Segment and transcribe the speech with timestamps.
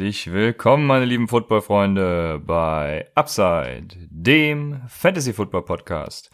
[0.00, 6.30] Herzlich willkommen, meine lieben Football-Freunde, bei Upside, dem Fantasy-Football-Podcast.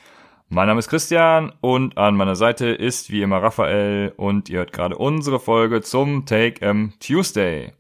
[0.49, 4.73] Mein Name ist Christian und an meiner Seite ist wie immer Raphael und ihr hört
[4.73, 7.73] gerade unsere Folge zum Take M Tuesday.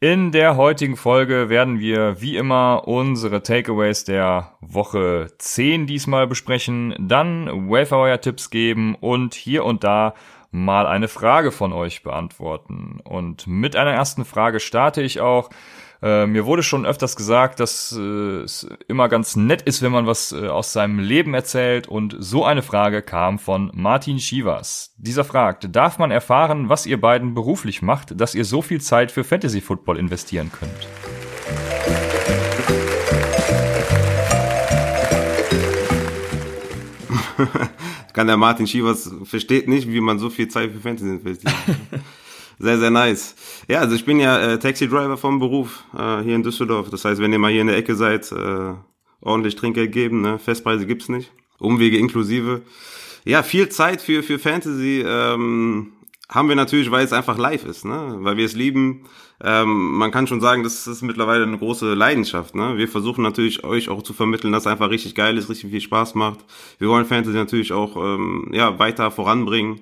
[0.00, 6.94] In der heutigen Folge werden wir wie immer unsere Takeaways der Woche 10 diesmal besprechen,
[6.98, 10.14] dann Wayfire-Tipps geben und hier und da
[10.54, 13.00] mal eine Frage von euch beantworten.
[13.02, 15.50] Und mit einer ersten Frage starte ich auch.
[16.00, 20.06] Äh, mir wurde schon öfters gesagt, dass äh, es immer ganz nett ist, wenn man
[20.06, 21.88] was äh, aus seinem Leben erzählt.
[21.88, 24.94] Und so eine Frage kam von Martin Schivas.
[24.96, 29.10] Dieser fragt, darf man erfahren, was ihr beiden beruflich macht, dass ihr so viel Zeit
[29.10, 30.88] für Fantasy Football investieren könnt?
[38.14, 41.52] kann der Martin Schievers versteht nicht, wie man so viel Zeit für Fantasy investiert.
[42.58, 43.34] sehr, sehr nice.
[43.68, 46.88] Ja, also ich bin ja äh, Taxi-Driver vom Beruf äh, hier in Düsseldorf.
[46.90, 48.74] Das heißt, wenn ihr mal hier in der Ecke seid, äh,
[49.20, 50.20] ordentlich Trinkgeld geben.
[50.22, 50.38] Ne?
[50.38, 51.32] Festpreise gibt's nicht.
[51.58, 52.62] Umwege inklusive.
[53.24, 55.92] Ja, viel Zeit für, für Fantasy ähm,
[56.28, 58.16] haben wir natürlich, weil es einfach live ist, ne?
[58.20, 59.04] weil wir es lieben.
[59.42, 62.54] Ähm, man kann schon sagen, das ist mittlerweile eine große Leidenschaft.
[62.54, 62.76] Ne?
[62.78, 65.80] Wir versuchen natürlich euch auch zu vermitteln, dass es einfach richtig geil ist, richtig viel
[65.80, 66.40] Spaß macht.
[66.78, 69.80] Wir wollen Fantasy natürlich auch ähm, ja, weiter voranbringen.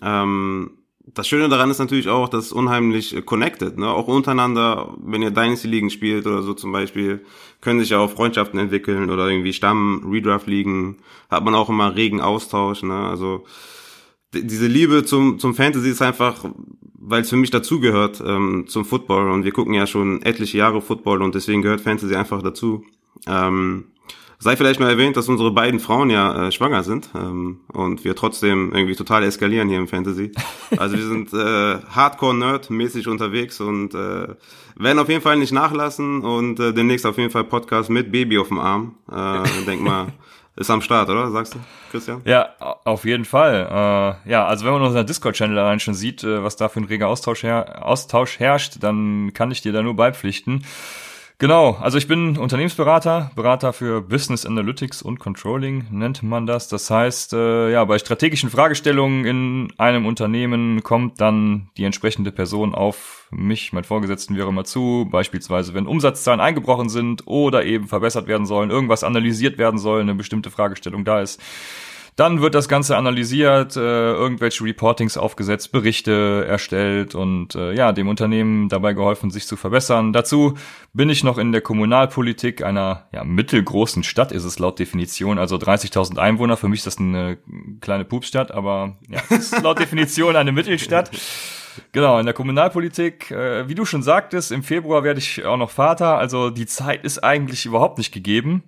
[0.00, 0.70] Ähm,
[1.14, 3.88] das Schöne daran ist natürlich auch, dass es unheimlich äh, connected, ne?
[3.88, 7.24] Auch untereinander, wenn ihr Dynasty Ligen spielt oder so zum Beispiel,
[7.60, 10.98] können sich ja auch Freundschaften entwickeln oder irgendwie Stamm, Redraft Ligen,
[11.30, 13.08] hat man auch immer regen Austausch, ne?
[13.08, 13.44] Also
[14.32, 16.44] diese Liebe zum, zum Fantasy ist einfach,
[16.94, 20.80] weil es für mich dazugehört ähm, zum Football und wir gucken ja schon etliche Jahre
[20.80, 22.84] Football und deswegen gehört Fantasy einfach dazu.
[23.26, 23.86] Ähm,
[24.38, 28.16] sei vielleicht nur erwähnt, dass unsere beiden Frauen ja äh, schwanger sind ähm, und wir
[28.16, 30.32] trotzdem irgendwie total eskalieren hier im Fantasy.
[30.76, 34.28] Also wir sind äh, Hardcore-Nerd-mäßig unterwegs und äh,
[34.76, 38.38] werden auf jeden Fall nicht nachlassen und äh, demnächst auf jeden Fall Podcast mit Baby
[38.38, 38.94] auf dem Arm.
[39.10, 40.06] Äh, denk mal
[40.60, 41.30] ist am Start, oder?
[41.30, 41.58] Sagst du,
[41.90, 42.20] Christian?
[42.26, 42.50] Ja,
[42.84, 44.18] auf jeden Fall.
[44.26, 46.84] Äh, ja, also wenn man unseren Discord-Channel allein schon sieht, äh, was da für ein
[46.84, 50.66] reger Austausch, her Austausch herrscht, dann kann ich dir da nur beipflichten.
[51.40, 56.68] Genau, also ich bin Unternehmensberater, Berater für Business Analytics und Controlling nennt man das.
[56.68, 62.74] Das heißt, äh, ja, bei strategischen Fragestellungen in einem Unternehmen kommt dann die entsprechende Person
[62.74, 65.08] auf mich, mein Vorgesetzten, auch immer zu.
[65.10, 70.14] Beispielsweise, wenn Umsatzzahlen eingebrochen sind oder eben verbessert werden sollen, irgendwas analysiert werden soll, eine
[70.14, 71.40] bestimmte Fragestellung da ist
[72.20, 78.08] dann wird das Ganze analysiert, äh, irgendwelche Reportings aufgesetzt, Berichte erstellt und äh, ja, dem
[78.08, 80.12] Unternehmen dabei geholfen, sich zu verbessern.
[80.12, 80.52] Dazu
[80.92, 85.56] bin ich noch in der Kommunalpolitik einer ja, mittelgroßen Stadt, ist es laut Definition, also
[85.56, 86.58] 30.000 Einwohner.
[86.58, 87.38] Für mich ist das eine
[87.80, 91.10] kleine Pupsstadt, aber ja, ist laut Definition eine Mittelstadt.
[91.92, 95.70] Genau, in der Kommunalpolitik, äh, wie du schon sagtest, im Februar werde ich auch noch
[95.70, 98.62] Vater, also die Zeit ist eigentlich überhaupt nicht gegeben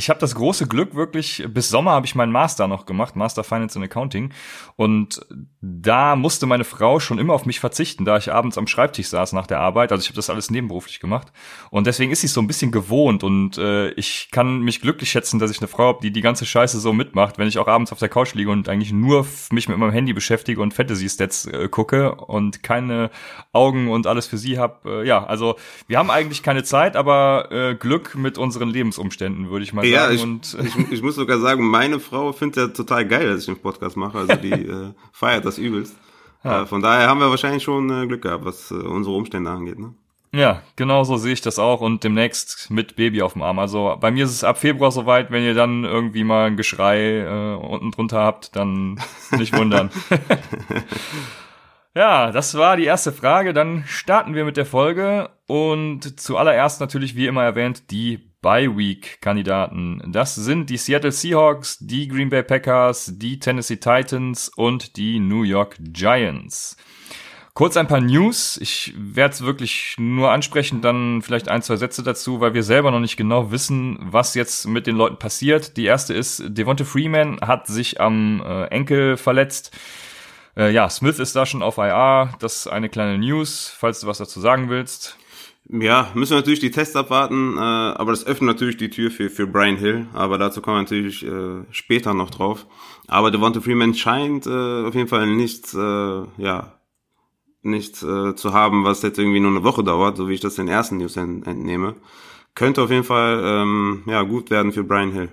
[0.00, 3.44] ich habe das große Glück wirklich, bis Sommer habe ich meinen Master noch gemacht, Master
[3.44, 4.32] Finance and Accounting.
[4.76, 5.20] Und
[5.60, 9.34] da musste meine Frau schon immer auf mich verzichten, da ich abends am Schreibtisch saß
[9.34, 9.92] nach der Arbeit.
[9.92, 11.34] Also ich habe das alles nebenberuflich gemacht.
[11.70, 13.22] Und deswegen ist sie so ein bisschen gewohnt.
[13.22, 16.46] Und äh, ich kann mich glücklich schätzen, dass ich eine Frau habe, die die ganze
[16.46, 19.68] Scheiße so mitmacht, wenn ich auch abends auf der Couch liege und eigentlich nur mich
[19.68, 23.10] mit meinem Handy beschäftige und Fantasy-Stats äh, gucke und keine
[23.52, 25.02] Augen und alles für sie habe.
[25.02, 25.56] Äh, ja, also
[25.88, 30.10] wir haben eigentlich keine Zeit, aber äh, Glück mit unseren Lebensumständen, würde ich mal ja.
[30.10, 33.48] Ich, und ich, ich, muss sogar sagen, meine Frau findet ja total geil, dass ich
[33.48, 34.18] einen Podcast mache.
[34.18, 35.96] Also die äh, feiert das übelst.
[36.44, 36.62] Ja.
[36.62, 39.78] Äh, von daher haben wir wahrscheinlich schon äh, Glück gehabt, was äh, unsere Umstände angeht.
[39.78, 39.94] Ne?
[40.32, 43.58] Ja, genau so sehe ich das auch und demnächst mit Baby auf dem Arm.
[43.58, 47.18] Also bei mir ist es ab Februar soweit, wenn ihr dann irgendwie mal ein Geschrei
[47.18, 49.00] äh, unten drunter habt, dann
[49.36, 49.90] nicht wundern.
[51.96, 53.52] ja, das war die erste Frage.
[53.52, 60.02] Dann starten wir mit der Folge und zuallererst natürlich wie immer erwähnt die Bye-Week-Kandidaten.
[60.12, 65.42] Das sind die Seattle Seahawks, die Green Bay Packers, die Tennessee Titans und die New
[65.42, 66.76] York Giants.
[67.54, 68.56] Kurz ein paar News.
[68.56, 72.90] Ich werde es wirklich nur ansprechen, dann vielleicht ein, zwei Sätze dazu, weil wir selber
[72.90, 75.76] noch nicht genau wissen, was jetzt mit den Leuten passiert.
[75.76, 79.76] Die erste ist, Devonta Freeman hat sich am äh, Enkel verletzt.
[80.56, 82.32] Äh, ja, Smith ist da schon auf IR.
[82.38, 85.18] Das ist eine kleine News, falls du was dazu sagen willst.
[85.72, 89.30] Ja, müssen wir natürlich die Tests abwarten, äh, aber das öffnet natürlich die Tür für,
[89.30, 92.66] für Brian Hill, aber dazu kommen wir natürlich äh, später noch drauf.
[93.06, 96.80] Aber Devonta Freeman scheint äh, auf jeden Fall nichts, äh, ja,
[97.62, 100.56] nichts äh, zu haben, was jetzt irgendwie nur eine Woche dauert, so wie ich das
[100.56, 101.94] den ersten News ent entnehme.
[102.56, 105.28] Könnte auf jeden Fall ähm, ja gut werden für Brian Hill.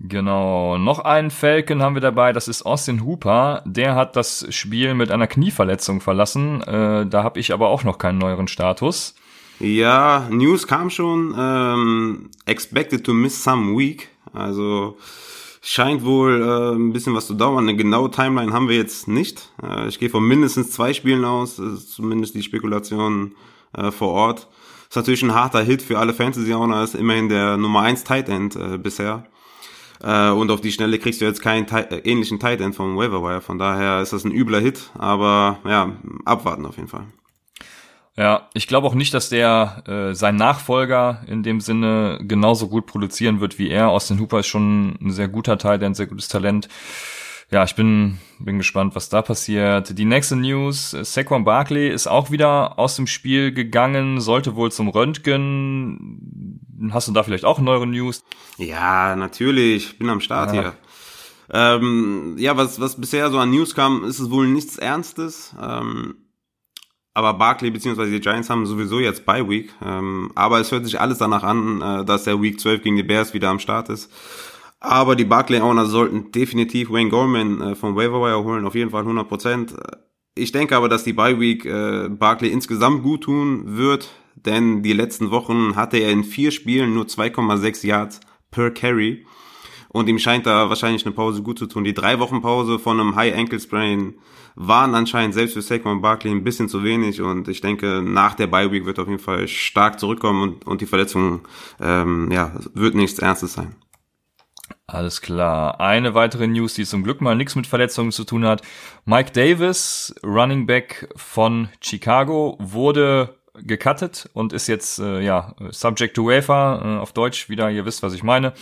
[0.00, 0.78] Genau.
[0.78, 3.62] Noch einen Falcon haben wir dabei, das ist Austin Hooper.
[3.66, 6.62] Der hat das Spiel mit einer Knieverletzung verlassen.
[6.62, 9.14] Äh, da habe ich aber auch noch keinen neueren Status.
[9.58, 11.34] Ja, News kam schon.
[11.36, 14.08] Ähm, expected to miss some week.
[14.32, 14.96] Also
[15.62, 17.68] scheint wohl äh, ein bisschen was zu dauern.
[17.68, 19.50] Eine genaue Timeline haben wir jetzt nicht.
[19.60, 21.56] Äh, ich gehe von mindestens zwei Spielen aus.
[21.56, 23.34] Das ist zumindest die Spekulation
[23.76, 24.46] äh, vor Ort.
[24.88, 26.84] Ist natürlich ein harter Hit für alle Fantasy-Owner.
[26.84, 29.26] Ist immerhin der Nummer 1 Tight End äh, bisher.
[30.02, 33.40] Äh, und auf die Schnelle kriegst du jetzt keinen äh, ähnlichen Tight End vom Waiver
[33.40, 35.92] Von daher ist das ein übler Hit, aber ja,
[36.24, 37.06] abwarten auf jeden Fall.
[38.16, 42.86] Ja, ich glaube auch nicht, dass der äh, sein Nachfolger in dem Sinne genauso gut
[42.86, 43.90] produzieren wird wie er.
[43.90, 46.68] Austin Hooper ist schon ein sehr guter Teil, der ein sehr gutes Talent
[47.50, 49.96] ja, ich bin, bin gespannt, was da passiert.
[49.96, 54.88] Die nächste News, Saquon Barkley ist auch wieder aus dem Spiel gegangen, sollte wohl zum
[54.88, 56.60] Röntgen.
[56.90, 58.22] Hast du da vielleicht auch neuere News?
[58.58, 60.60] Ja, natürlich, bin am Start ja.
[60.60, 60.74] hier.
[61.50, 65.54] Ähm, ja, was, was bisher so an News kam, ist es wohl nichts Ernstes.
[65.60, 66.16] Ähm,
[67.14, 68.10] aber Barkley bzw.
[68.10, 69.72] die Giants haben sowieso jetzt Bye Week.
[69.82, 73.02] Ähm, aber es hört sich alles danach an, äh, dass der Week 12 gegen die
[73.02, 74.12] Bears wieder am Start ist.
[74.80, 79.28] Aber die Barclay-Owner sollten definitiv Wayne Gorman äh, vom Waiver holen, auf jeden Fall 100
[79.28, 79.74] Prozent.
[80.34, 84.92] Ich denke aber, dass die Bye Week äh, Barkley insgesamt gut tun wird, denn die
[84.92, 88.20] letzten Wochen hatte er in vier Spielen nur 2,6 Yards
[88.52, 89.26] per Carry.
[89.88, 91.82] Und ihm scheint da wahrscheinlich eine Pause gut zu tun.
[91.82, 94.14] Die drei Wochen Pause von einem High Ankle Sprain
[94.54, 97.20] waren anscheinend selbst für Saquon Barkley ein bisschen zu wenig.
[97.20, 100.66] Und ich denke, nach der Bye Week wird er auf jeden Fall stark zurückkommen und,
[100.66, 101.40] und die Verletzung
[101.80, 103.74] ähm, ja, wird nichts Ernstes sein.
[104.86, 105.80] Alles klar.
[105.80, 108.62] Eine weitere News, die zum Glück mal nichts mit Verletzungen zu tun hat.
[109.04, 116.26] Mike Davis, Running Back von Chicago, wurde gecuttet und ist jetzt äh, ja subject to
[116.26, 117.70] waiver äh, auf Deutsch wieder.
[117.70, 118.52] Ihr wisst, was ich meine.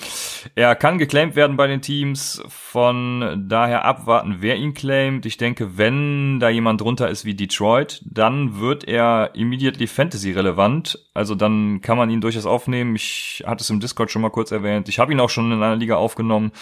[0.54, 2.42] Er kann geclaimed werden bei den Teams.
[2.48, 5.26] Von daher abwarten, wer ihn claimt.
[5.26, 10.98] Ich denke, wenn da jemand drunter ist wie Detroit, dann wird er immediately Fantasy relevant.
[11.14, 12.96] Also dann kann man ihn durchaus aufnehmen.
[12.96, 14.88] Ich hatte es im Discord schon mal kurz erwähnt.
[14.88, 16.52] Ich habe ihn auch schon in einer Liga aufgenommen.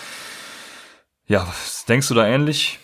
[1.26, 2.78] Ja, was denkst du da ähnlich?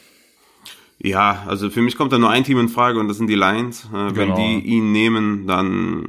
[1.02, 3.34] Ja, also für mich kommt da nur ein Team in Frage und das sind die
[3.34, 3.86] Lions.
[3.86, 4.36] Äh, wenn genau.
[4.36, 6.06] die ihn nehmen, dann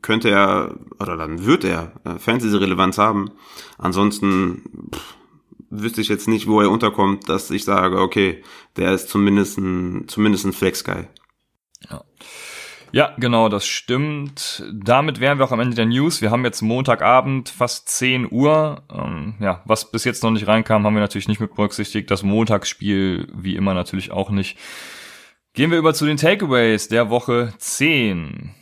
[0.00, 3.30] könnte er oder dann wird er äh, Fantasy-Relevanz haben.
[3.76, 4.62] Ansonsten
[4.94, 5.14] pff,
[5.68, 8.42] wüsste ich jetzt nicht, wo er unterkommt, dass ich sage, okay,
[8.76, 11.08] der ist zumindest ein, zumindest ein Flex-Guy.
[11.90, 12.02] Ja.
[12.92, 14.62] Ja, genau, das stimmt.
[14.70, 16.20] Damit wären wir auch am Ende der News.
[16.20, 18.82] Wir haben jetzt Montagabend, fast 10 Uhr.
[18.92, 22.10] Ähm, ja, was bis jetzt noch nicht reinkam, haben wir natürlich nicht mit berücksichtigt.
[22.10, 24.58] Das Montagsspiel, wie immer, natürlich auch nicht.
[25.54, 28.54] Gehen wir über zu den Takeaways der Woche 10.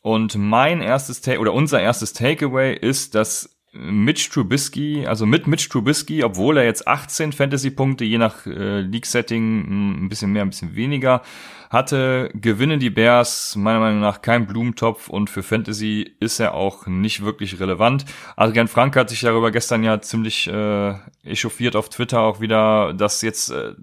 [0.00, 5.68] Und mein erstes Take oder unser erstes Takeaway ist, dass Mitch Trubisky, also mit Mitch
[5.68, 10.74] Trubisky, obwohl er jetzt 18 Fantasy-Punkte je nach äh, League-Setting ein bisschen mehr, ein bisschen
[10.74, 11.22] weniger
[11.70, 16.86] hatte, gewinnen die Bears meiner Meinung nach kein Blumentopf und für Fantasy ist er auch
[16.86, 18.04] nicht wirklich relevant.
[18.36, 20.94] Adrian Frank hat sich darüber gestern ja ziemlich äh,
[21.24, 23.74] echauffiert auf Twitter auch wieder, dass jetzt äh,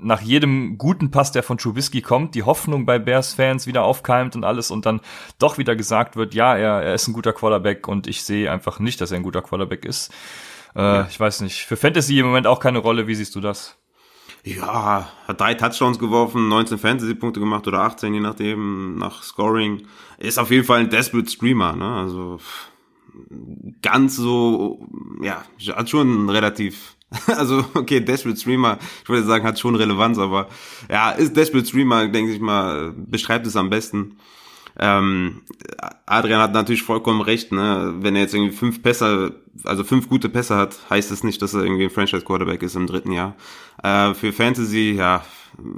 [0.00, 4.44] nach jedem guten Pass, der von Trubisky kommt, die Hoffnung bei Bears-Fans wieder aufkeimt und
[4.44, 5.00] alles und dann
[5.38, 8.78] doch wieder gesagt wird, ja, er, er ist ein guter Quarterback und ich sehe einfach
[8.78, 10.12] nicht, dass er ein guter Quarterback ist.
[10.74, 11.06] Äh, ja.
[11.08, 11.64] Ich weiß nicht.
[11.64, 13.06] Für Fantasy im Moment auch keine Rolle.
[13.06, 13.76] Wie siehst du das?
[14.44, 19.86] Ja, hat drei Touchdowns geworfen, 19 Fantasy-Punkte gemacht oder 18, je nachdem, nach Scoring.
[20.18, 21.86] Ist auf jeden Fall ein Desperate Streamer, ne?
[21.86, 22.38] Also
[23.82, 24.86] ganz so,
[25.22, 30.48] ja, hat schon relativ, also okay, Desperate Streamer, ich würde sagen, hat schon Relevanz, aber
[30.90, 34.18] ja, ist Desperate Streamer, denke ich mal, beschreibt es am besten.
[34.78, 35.42] Ähm,
[36.06, 37.94] Adrian hat natürlich vollkommen recht, ne?
[37.98, 41.42] Wenn er jetzt irgendwie fünf Pässe, also fünf gute Pässe hat, heißt es das nicht,
[41.42, 43.34] dass er irgendwie ein Franchise-Quarterback ist im dritten Jahr.
[43.82, 45.24] Äh, für Fantasy, ja,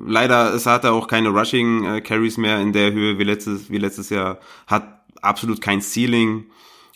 [0.06, 4.10] leider es hat er auch keine Rushing-Carries mehr in der Höhe wie letztes, wie letztes
[4.10, 4.38] Jahr.
[4.66, 6.46] Hat absolut kein Ceiling,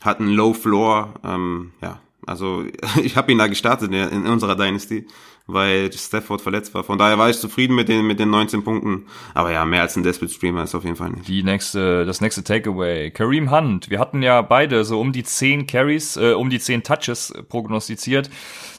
[0.02, 2.00] hat einen Low Floor, ähm, ja.
[2.26, 2.64] Also
[3.02, 5.06] ich habe ihn da gestartet in, unserer Dynasty
[5.46, 6.84] weil Stafford verletzt war.
[6.84, 9.06] Von daher war ich zufrieden mit den, mit den 19 Punkten.
[9.34, 11.28] Aber ja, mehr als ein Desperate Streamer ist auf jeden Fall nicht.
[11.28, 13.10] Die nächste, das nächste Takeaway.
[13.10, 13.90] Kareem Hunt.
[13.90, 18.30] Wir hatten ja beide so um die 10 Carries, äh, um die 10 Touches prognostiziert.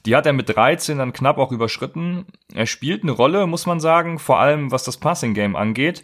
[0.05, 2.25] Die hat er mit 13 dann knapp auch überschritten.
[2.53, 6.01] Er spielt eine Rolle, muss man sagen, vor allem was das Passing Game angeht.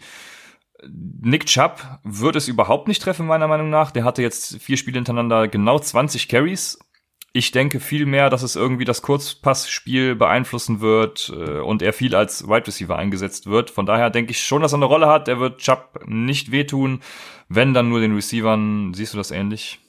[1.20, 3.90] Nick Chubb wird es überhaupt nicht treffen, meiner Meinung nach.
[3.90, 6.78] Der hatte jetzt vier Spiele hintereinander genau 20 Carries
[7.34, 12.46] ich denke vielmehr, dass es irgendwie das Kurzpassspiel beeinflussen wird äh, und er viel als
[12.46, 13.70] Wide Receiver eingesetzt wird.
[13.70, 15.28] Von daher denke ich schon, dass er eine Rolle hat.
[15.28, 17.00] Er wird Chubb nicht wehtun.
[17.48, 18.92] Wenn dann nur den Receivern.
[18.94, 19.80] Siehst du das ähnlich?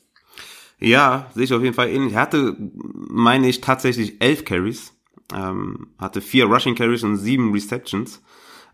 [0.80, 2.14] Ja, sehe ich auf jeden Fall ähnlich.
[2.14, 4.94] Er hatte, meine ich, tatsächlich elf Carries.
[5.34, 8.22] Ähm, hatte vier Rushing Carries und sieben Receptions.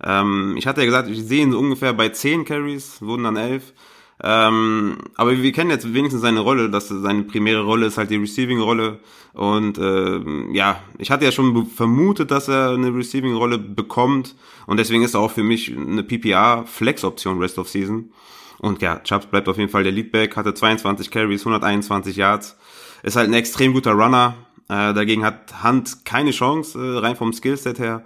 [0.03, 3.35] Ähm, ich hatte ja gesagt, ich sehe ihn so ungefähr bei zehn Carries, wurden dann
[3.35, 3.73] elf.
[4.21, 8.17] Ähm, aber wir kennen jetzt wenigstens seine Rolle, dass seine primäre Rolle ist halt die
[8.17, 8.99] Receiving-Rolle.
[9.33, 14.35] Und äh, ja, ich hatte ja schon vermutet, dass er eine Receiving-Rolle bekommt.
[14.65, 18.11] Und deswegen ist er auch für mich eine PPA-Flex-Option Rest of Season.
[18.59, 22.57] Und ja, Chubbs bleibt auf jeden Fall der Leadback, hatte 22 Carries, 121 Yards.
[23.03, 24.35] Ist halt ein extrem guter Runner.
[24.67, 28.03] Äh, dagegen hat Hunt keine Chance, äh, rein vom Skillset her.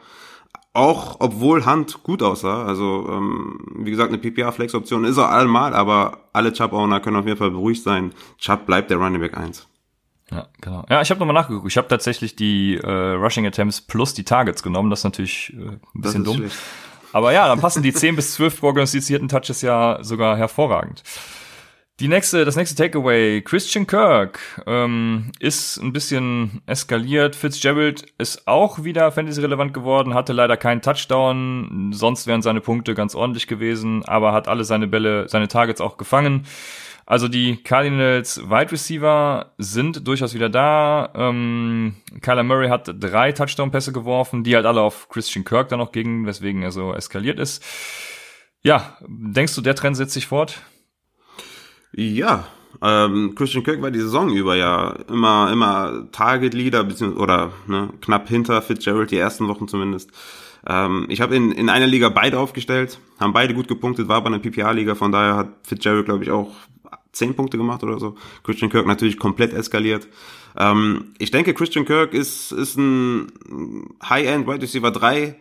[0.76, 6.30] Auch obwohl Hunt gut aussah, also ähm, wie gesagt, eine PPA-Flex-Option ist er allemal, aber
[6.34, 8.12] alle Chubb-Owner können auf jeden Fall beruhigt sein.
[8.40, 9.68] Chubb bleibt der Running Back 1.
[10.32, 10.84] Ja, genau.
[10.90, 11.68] Ja, ich habe nochmal nachgeguckt.
[11.68, 14.90] Ich habe tatsächlich die äh, Rushing Attempts plus die Targets genommen.
[14.90, 16.38] Das ist natürlich äh, ein bisschen dumm.
[16.38, 16.58] Schlecht.
[17.12, 21.04] Aber ja, dann passen die 10 bis 12 prognostizierten Touches ja sogar hervorragend.
[22.00, 27.36] Die nächste, das nächste Takeaway, Christian Kirk ähm, ist ein bisschen eskaliert.
[27.36, 33.14] Fitzgerald ist auch wieder Fantasy-relevant geworden, hatte leider keinen Touchdown, sonst wären seine Punkte ganz
[33.14, 36.48] ordentlich gewesen, aber hat alle seine Bälle, seine Targets auch gefangen.
[37.06, 41.12] Also die Cardinals Wide Receiver sind durchaus wieder da.
[41.14, 45.92] Ähm, Kyler Murray hat drei Touchdown-Pässe geworfen, die halt alle auf Christian Kirk dann noch
[45.92, 47.64] gingen, weswegen er so eskaliert ist.
[48.64, 50.60] Ja, denkst du, der Trend setzt sich fort?
[51.96, 52.48] Ja,
[52.82, 57.90] ähm, Christian Kirk war die Saison über ja immer, immer Target Leader, beziehungsweise, oder ne,
[58.02, 60.12] knapp hinter Fitzgerald, die ersten Wochen zumindest.
[60.66, 64.28] Ähm, ich habe in, in einer Liga beide aufgestellt, haben beide gut gepunktet, war bei
[64.28, 66.52] einer PPA-Liga, von daher hat Fitzgerald, glaube ich, auch
[67.12, 68.16] zehn Punkte gemacht oder so.
[68.44, 70.08] Christian Kirk natürlich komplett eskaliert.
[70.58, 73.28] Ähm, ich denke, Christian Kirk ist, ist ein
[74.04, 75.36] High-End Wide Receiver 3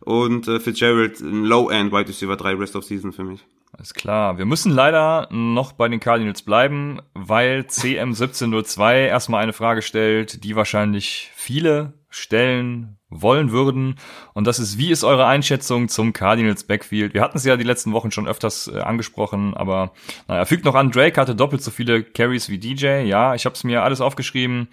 [0.00, 3.44] und äh, Fitzgerald ein Low-End Wide Receiver 3 Rest of Season für mich.
[3.72, 4.38] Alles klar.
[4.38, 10.56] Wir müssen leider noch bei den Cardinals bleiben, weil CM1702 erstmal eine Frage stellt, die
[10.56, 13.96] wahrscheinlich viele stellen wollen würden.
[14.34, 17.14] Und das ist, wie ist eure Einschätzung zum Cardinals Backfield?
[17.14, 19.92] Wir hatten es ja die letzten Wochen schon öfters äh, angesprochen, aber
[20.26, 23.02] naja, fügt noch an, Drake hatte doppelt so viele Carries wie DJ.
[23.02, 24.68] Ja, ich habe es mir alles aufgeschrieben.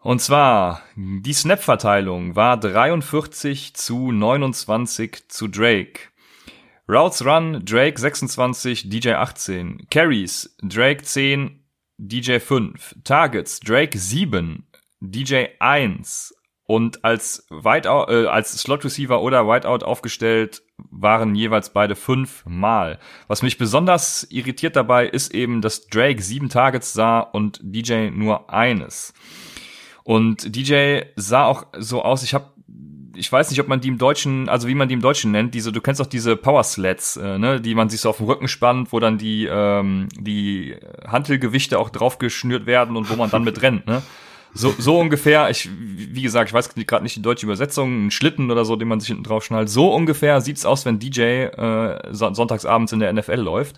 [0.00, 6.11] Und zwar, die Snap-Verteilung war 43 zu 29 zu Drake.
[6.92, 9.86] Routes Run, Drake 26, DJ 18.
[9.88, 11.64] Carries, Drake 10,
[11.96, 12.96] DJ 5.
[13.02, 14.66] Targets, Drake 7,
[15.00, 16.34] DJ 1.
[16.64, 17.88] Und als äh,
[18.26, 22.98] als Slot Receiver oder Whiteout aufgestellt waren jeweils beide fünf Mal.
[23.26, 28.50] Was mich besonders irritiert dabei ist eben, dass Drake sieben Targets sah und DJ nur
[28.52, 29.14] eines.
[30.04, 32.51] Und DJ sah auch so aus, ich habe
[33.14, 35.54] ich weiß nicht, ob man die im Deutschen, also wie man die im Deutschen nennt,
[35.54, 38.26] diese, du kennst doch diese Power Slats, äh, ne, die man sich so auf den
[38.26, 40.76] Rücken spannt, wo dann die, ähm, die
[41.06, 44.02] Hantelgewichte auch draufgeschnürt werden und wo man dann mit rennt, ne?
[44.54, 48.50] So, so ungefähr, ich, wie gesagt, ich weiß gerade nicht die deutsche Übersetzung, ein Schlitten
[48.50, 49.70] oder so, den man sich hinten drauf schnallt.
[49.70, 53.76] So ungefähr sieht's aus, wenn DJ äh, sonntagsabends in der NFL läuft.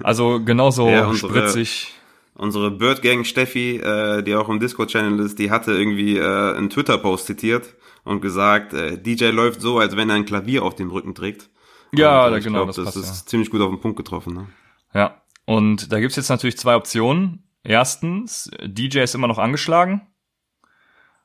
[0.00, 1.92] Also genauso ja, unsere, spritzig.
[2.40, 6.70] Unsere Bird Gang Steffi, äh, die auch im Discord-Channel ist, die hatte irgendwie äh, einen
[6.70, 10.90] Twitter-Post zitiert und gesagt, äh, DJ läuft so, als wenn er ein Klavier auf dem
[10.90, 11.50] Rücken trägt.
[11.92, 12.64] Ja, und, äh, genau.
[12.64, 13.26] Glaub, das, das passt, ist ja.
[13.26, 14.32] ziemlich gut auf den Punkt getroffen.
[14.32, 14.46] Ne?
[14.94, 17.44] Ja, und da gibt's jetzt natürlich zwei Optionen.
[17.62, 20.00] Erstens, DJ ist immer noch angeschlagen,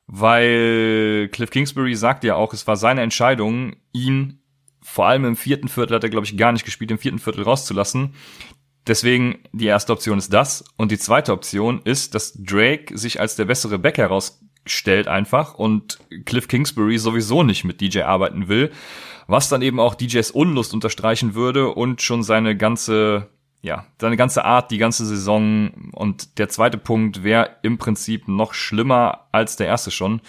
[0.06, 4.42] weil Cliff Kingsbury sagt ja auch, es war seine Entscheidung, ihn
[4.82, 7.44] vor allem im vierten Viertel hat er, glaube ich, gar nicht gespielt, im vierten Viertel
[7.44, 8.14] rauszulassen.
[8.86, 10.64] Deswegen die erste Option ist das.
[10.76, 15.54] Und die zweite Option ist, dass Drake sich als der bessere Back heraus stellt einfach
[15.54, 18.72] und Cliff Kingsbury sowieso nicht mit DJ arbeiten will,
[19.28, 23.28] was dann eben auch DJs Unlust unterstreichen würde und schon seine ganze
[23.62, 28.54] ja, seine ganze Art, die ganze Saison und der zweite Punkt wäre im Prinzip noch
[28.54, 30.20] schlimmer als der erste schon.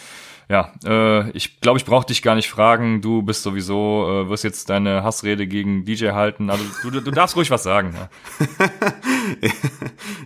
[0.50, 3.02] Ja, äh, ich glaube, ich brauche dich gar nicht fragen.
[3.02, 6.50] Du bist sowieso, äh, wirst jetzt deine Hassrede gegen DJ halten.
[6.50, 7.94] Also du, du darfst ruhig was sagen.
[7.94, 8.10] Ja.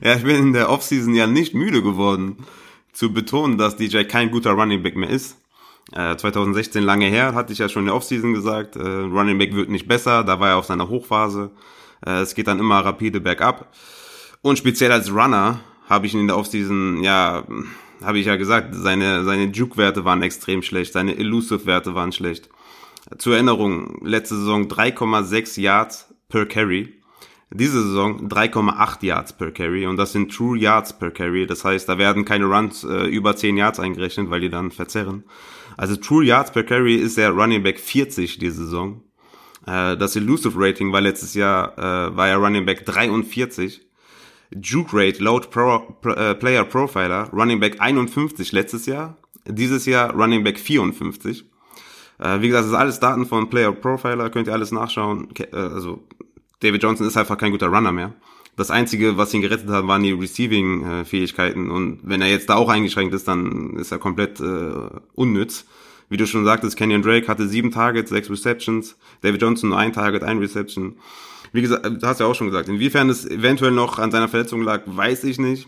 [0.04, 2.46] ja, ich bin in der Offseason ja nicht müde geworden
[2.94, 5.38] zu betonen, dass DJ kein guter Running Back mehr ist.
[5.92, 9.56] Äh, 2016 lange her, hatte ich ja schon in der Offseason gesagt, äh, Running Back
[9.56, 11.52] wird nicht besser, da war er auf seiner Hochphase.
[12.06, 13.74] Äh, es geht dann immer rapide bergab.
[14.42, 15.60] Und speziell als Runner
[15.90, 17.44] habe ich ihn in der Offseason, ja,
[18.04, 22.50] habe ich ja gesagt, seine, seine Juke-Werte waren extrem schlecht, seine Elusive-Werte waren schlecht.
[23.18, 27.02] Zur Erinnerung, letzte Saison 3,6 Yards per Carry.
[27.54, 31.46] Diese Saison 3,8 Yards per Carry und das sind True Yards per Carry.
[31.46, 35.26] Das heißt, da werden keine Runs äh, über 10 Yards eingerechnet, weil die dann verzerren.
[35.76, 39.04] Also True Yards per Carry ist der Running Back 40 diese Saison.
[39.66, 43.82] Äh, das Elusive Rating war letztes Jahr, äh, war ja Running Back 43.
[44.62, 50.14] Juke Rate, Load Pro, Pro, äh, Player Profiler, Running Back 51 letztes Jahr, dieses Jahr
[50.14, 51.46] Running Back 54.
[52.20, 55.30] Äh, wie gesagt, das ist alles Daten von Player Profiler, könnt ihr alles nachschauen.
[55.38, 56.04] Äh, also
[56.60, 58.14] David Johnson ist einfach kein guter Runner mehr.
[58.58, 61.72] Das Einzige, was ihn gerettet hat, waren die Receiving-Fähigkeiten.
[61.72, 64.74] Und wenn er jetzt da auch eingeschränkt ist, dann ist er komplett äh,
[65.16, 65.66] unnütz.
[66.10, 68.98] Wie du schon sagtest, Kenyon Drake hatte sieben Targets, sechs Receptions.
[69.22, 70.98] David Johnson nur ein Target, ein Reception.
[71.52, 74.62] Wie gesagt, du hast ja auch schon gesagt, inwiefern es eventuell noch an seiner Verletzung
[74.62, 75.68] lag, weiß ich nicht.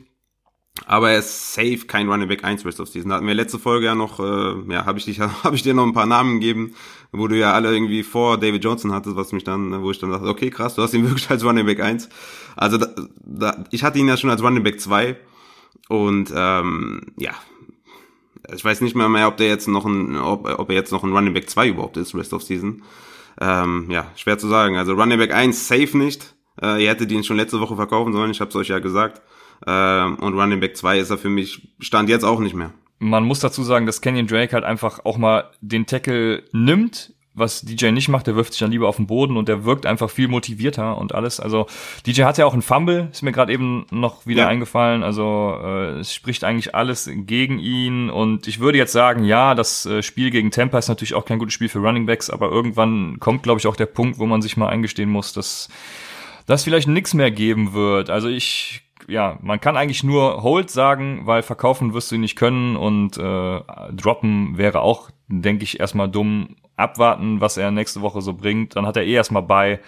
[0.86, 3.10] Aber er ist safe kein Running Back 1 Rest of Season.
[3.10, 5.74] Da hatten wir letzte Folge ja noch, äh, ja, habe ich, dich, hab ich dir
[5.74, 6.74] noch ein paar Namen gegeben,
[7.12, 10.10] wo du ja alle irgendwie vor David Johnson hattest, was mich dann, wo ich dann
[10.10, 12.10] dachte, okay, krass, du hast ihn wirklich als Running Back 1.
[12.56, 12.88] Also da,
[13.24, 15.16] da, ich hatte ihn ja schon als Running Back 2
[15.90, 17.34] und ähm, ja,
[18.54, 21.04] ich weiß nicht mehr mehr, ob der jetzt noch ein, ob, ob er jetzt noch
[21.04, 22.84] ein Running Back 2 überhaupt ist, Rest of Season.
[23.40, 24.78] Ähm, ja, schwer zu sagen.
[24.78, 26.36] Also Running Back 1 safe nicht.
[26.62, 29.22] Äh, ihr hättet ihn schon letzte Woche verkaufen sollen, ich habe es euch ja gesagt.
[29.66, 32.74] Ähm, und Running Back 2 ist er für mich, stand jetzt auch nicht mehr.
[33.00, 37.62] Man muss dazu sagen, dass Kenyon Drake halt einfach auch mal den Tackle nimmt, was
[37.62, 40.10] DJ nicht macht, der wirft sich dann lieber auf den Boden und der wirkt einfach
[40.10, 41.40] viel motivierter und alles.
[41.40, 41.68] Also
[42.06, 44.48] DJ hat ja auch einen Fumble, ist mir gerade eben noch wieder ja.
[44.48, 45.04] eingefallen.
[45.04, 49.86] Also äh, es spricht eigentlich alles gegen ihn und ich würde jetzt sagen, ja, das
[49.86, 53.20] äh, Spiel gegen Tampa ist natürlich auch kein gutes Spiel für Running Backs, aber irgendwann
[53.20, 55.70] kommt, glaube ich, auch der Punkt, wo man sich mal eingestehen muss, dass
[56.46, 58.10] das vielleicht nichts mehr geben wird.
[58.10, 62.36] Also ich ja, man kann eigentlich nur Hold sagen, weil verkaufen wirst du ihn nicht
[62.36, 66.56] können und äh, droppen wäre auch, denke ich, erstmal dumm.
[66.76, 68.76] Abwarten, was er nächste Woche so bringt.
[68.76, 69.80] Dann hat er eh erstmal bei.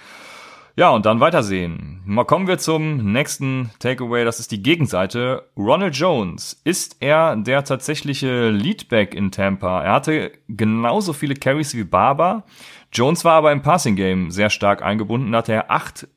[0.77, 2.01] Ja, und dann weitersehen.
[2.05, 4.23] Mal kommen wir zum nächsten Takeaway.
[4.23, 5.49] Das ist die Gegenseite.
[5.57, 6.61] Ronald Jones.
[6.63, 9.81] Ist er der tatsächliche Leadback in Tampa?
[9.81, 12.43] Er hatte genauso viele Carries wie Barber.
[12.93, 15.31] Jones war aber im Passing Game sehr stark eingebunden.
[15.31, 16.07] Da hatte er acht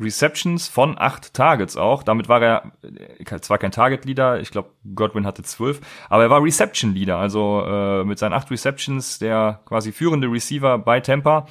[0.00, 2.02] Receptions von acht Targets auch.
[2.02, 6.42] Damit war er äh, zwar kein Target-Leader, ich glaube, Godwin hatte zwölf, aber er war
[6.42, 11.46] Reception-Leader, also äh, mit seinen acht Receptions der quasi führende Receiver bei Tampa.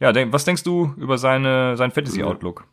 [0.00, 2.64] Ja, denk, was denkst du über seine, sein Fantasy-Outlook?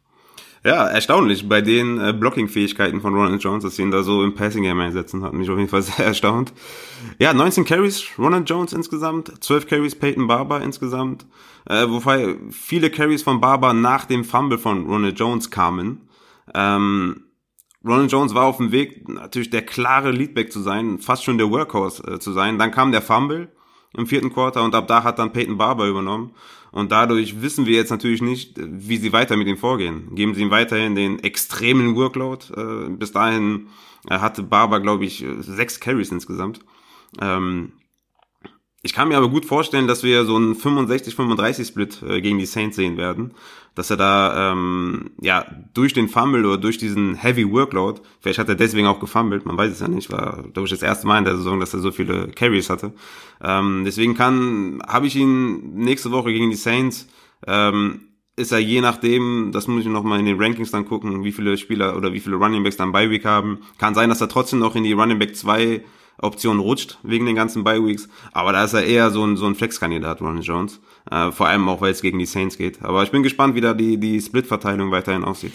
[0.68, 1.48] Ja, erstaunlich.
[1.48, 5.24] Bei den äh, Blocking-Fähigkeiten von Ronald Jones, dass sie ihn da so im Passing-Game einsetzen,
[5.24, 6.52] hat mich auf jeden Fall sehr erstaunt.
[7.20, 11.26] Ja, 19 Carries Ronald Jones insgesamt, 12 Carries Peyton Barber insgesamt,
[11.70, 16.10] äh, wobei viele Carries von Barber nach dem Fumble von Ronald Jones kamen.
[16.54, 17.24] Ähm,
[17.86, 21.50] Ronald Jones war auf dem Weg, natürlich der klare Leadback zu sein, fast schon der
[21.50, 22.60] Workhorse äh, zu sein.
[22.60, 23.48] Dann kam der Fumble
[23.98, 26.32] im vierten Quarter und ab da hat dann Peyton Barber übernommen.
[26.72, 30.14] Und dadurch wissen wir jetzt natürlich nicht, wie sie weiter mit ihm vorgehen.
[30.16, 32.46] Geben sie ihm weiterhin den extremen Workload.
[32.56, 33.68] Äh, bis dahin
[34.10, 36.60] äh, hatte Barber, glaube ich, sechs Carries insgesamt.
[37.20, 37.72] Ähm,
[38.84, 42.76] ich kann mir aber gut vorstellen, dass wir so einen 65-35-Split äh, gegen die Saints
[42.76, 43.34] sehen werden.
[43.74, 48.50] Dass er da ähm, ja durch den Fumble oder durch diesen Heavy Workload, vielleicht hat
[48.50, 51.20] er deswegen auch gefummelt, man weiß es ja nicht, war glaube ich das erste Mal
[51.20, 52.94] in der Saison, dass er so viele Carries hatte.
[53.44, 57.08] Ähm, deswegen kann, habe ich ihn nächste Woche gegen die Saints,
[57.46, 61.24] ähm, ist er je nachdem, das muss ich noch mal in den Rankings dann gucken,
[61.24, 63.60] wie viele Spieler oder wie viele Running Backs dann bei Week haben.
[63.80, 65.84] Kann sein, dass er trotzdem noch in die Running Back 2
[66.20, 68.10] Option rutscht wegen den ganzen Bye Weeks.
[68.32, 70.80] Aber da ist er eher so ein, so ein Flex-Kandidat, Ronald Jones.
[71.10, 72.84] Äh, vor allem auch, weil es gegen die Saints geht.
[72.84, 75.54] Aber ich bin gespannt, wie da die, die Split-Verteilung weiterhin aussieht.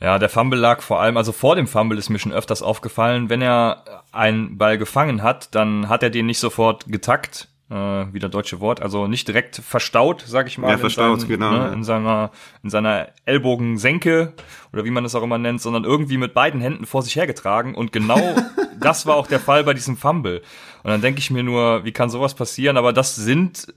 [0.00, 3.30] Ja, der Fumble lag vor allem, also vor dem Fumble ist mir schon öfters aufgefallen,
[3.30, 8.28] wenn er einen Ball gefangen hat, dann hat er den nicht sofort getackt, äh, wieder
[8.28, 10.70] deutsche Wort, also nicht direkt verstaut, sag ich mal.
[10.70, 11.50] Ja, verstaut, seinen, genau.
[11.52, 12.30] Ne, in seiner,
[12.62, 14.34] in seiner Ellbogensenke
[14.72, 17.74] oder wie man das auch immer nennt, sondern irgendwie mit beiden Händen vor sich hergetragen
[17.74, 18.20] und genau
[18.80, 20.42] das war auch der Fall bei diesem Fumble.
[20.82, 22.76] Und dann denke ich mir nur, wie kann sowas passieren?
[22.76, 23.72] Aber das sind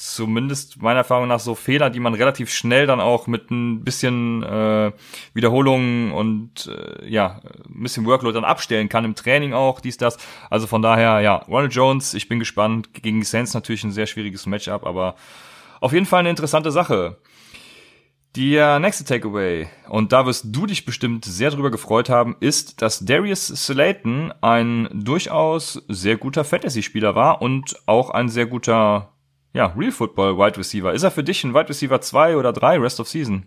[0.00, 4.42] zumindest meiner Erfahrung nach so Fehler, die man relativ schnell dann auch mit ein bisschen
[4.42, 4.92] äh,
[5.34, 10.18] Wiederholungen und äh, ja, ein bisschen Workload dann abstellen kann im Training auch, dies, das.
[10.48, 12.94] Also von daher, ja, Ronald Jones, ich bin gespannt.
[12.94, 15.16] Gegen die Saints natürlich ein sehr schwieriges Matchup, aber
[15.80, 17.18] auf jeden Fall eine interessante Sache.
[18.36, 23.04] Der nächste Takeaway, und da wirst du dich bestimmt sehr drüber gefreut haben, ist, dass
[23.04, 29.12] Darius Slayton ein durchaus sehr guter Fantasy-Spieler war und auch ein sehr guter
[29.52, 30.92] ja, Real Football Wide Receiver.
[30.92, 33.46] Ist er für dich ein Wide Receiver 2 oder 3 Rest of Season?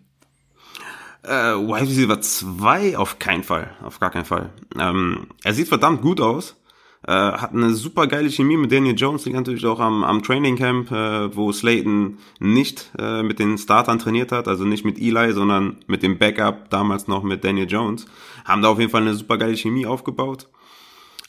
[1.23, 4.49] Äh, Wide Receiver 2 auf keinen Fall, auf gar keinen Fall.
[4.77, 6.57] Ähm, er sieht verdammt gut aus.
[7.05, 10.55] Äh, hat eine super geile Chemie mit Daniel Jones, liegt natürlich auch am, am Training
[10.55, 15.33] Camp, äh, wo Slayton nicht äh, mit den Startern trainiert hat, also nicht mit Eli,
[15.33, 18.05] sondern mit dem Backup, damals noch mit Daniel Jones.
[18.45, 20.47] Haben da auf jeden Fall eine super geile Chemie aufgebaut.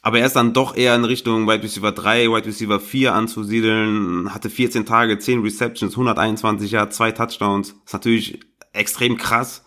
[0.05, 4.35] Aber er ist dann doch eher in Richtung Wide Receiver 3, Wide Receiver 4 anzusiedeln,
[4.35, 7.75] hatte 14 Tage, 10 Receptions, 121 Jahre, zwei Touchdowns.
[7.87, 8.40] ist natürlich
[8.75, 9.64] extrem krass.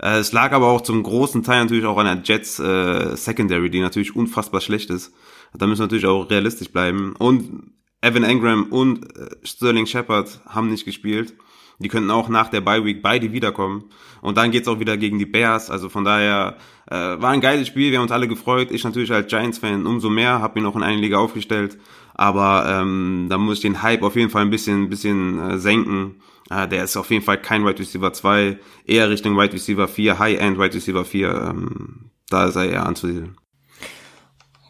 [0.00, 3.68] Äh, es lag aber auch zum großen Teil natürlich auch an der Jets äh, Secondary,
[3.68, 5.12] die natürlich unfassbar schlecht ist.
[5.58, 7.16] Da müssen wir natürlich auch realistisch bleiben.
[7.18, 11.34] Und Evan Engram und äh, Sterling Shepard haben nicht gespielt.
[11.80, 13.84] Die könnten auch nach der Bye Week beide wiederkommen.
[14.20, 15.70] Und dann geht's auch wieder gegen die Bears.
[15.70, 16.56] Also von daher
[16.90, 17.90] äh, war ein geiles Spiel.
[17.90, 18.70] Wir haben uns alle gefreut.
[18.70, 20.40] Ich natürlich als Giants-Fan umso mehr.
[20.40, 21.78] Habe mich noch in eine Liga aufgestellt.
[22.14, 26.20] Aber ähm, da muss ich den Hype auf jeden Fall ein bisschen, bisschen äh, senken.
[26.50, 28.58] Äh, der ist auf jeden Fall kein Wide Receiver 2.
[28.84, 31.28] Eher Richtung Wide Receiver 4, High-End Wide Receiver 4.
[31.50, 33.36] Ähm, da ist er anzusiedeln.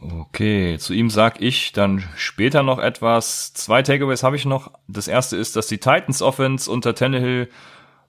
[0.03, 3.53] Okay, zu ihm sag ich dann später noch etwas.
[3.53, 4.73] Zwei Takeaways habe ich noch.
[4.89, 7.49] Das erste ist, dass die Titans Offense unter Tannehill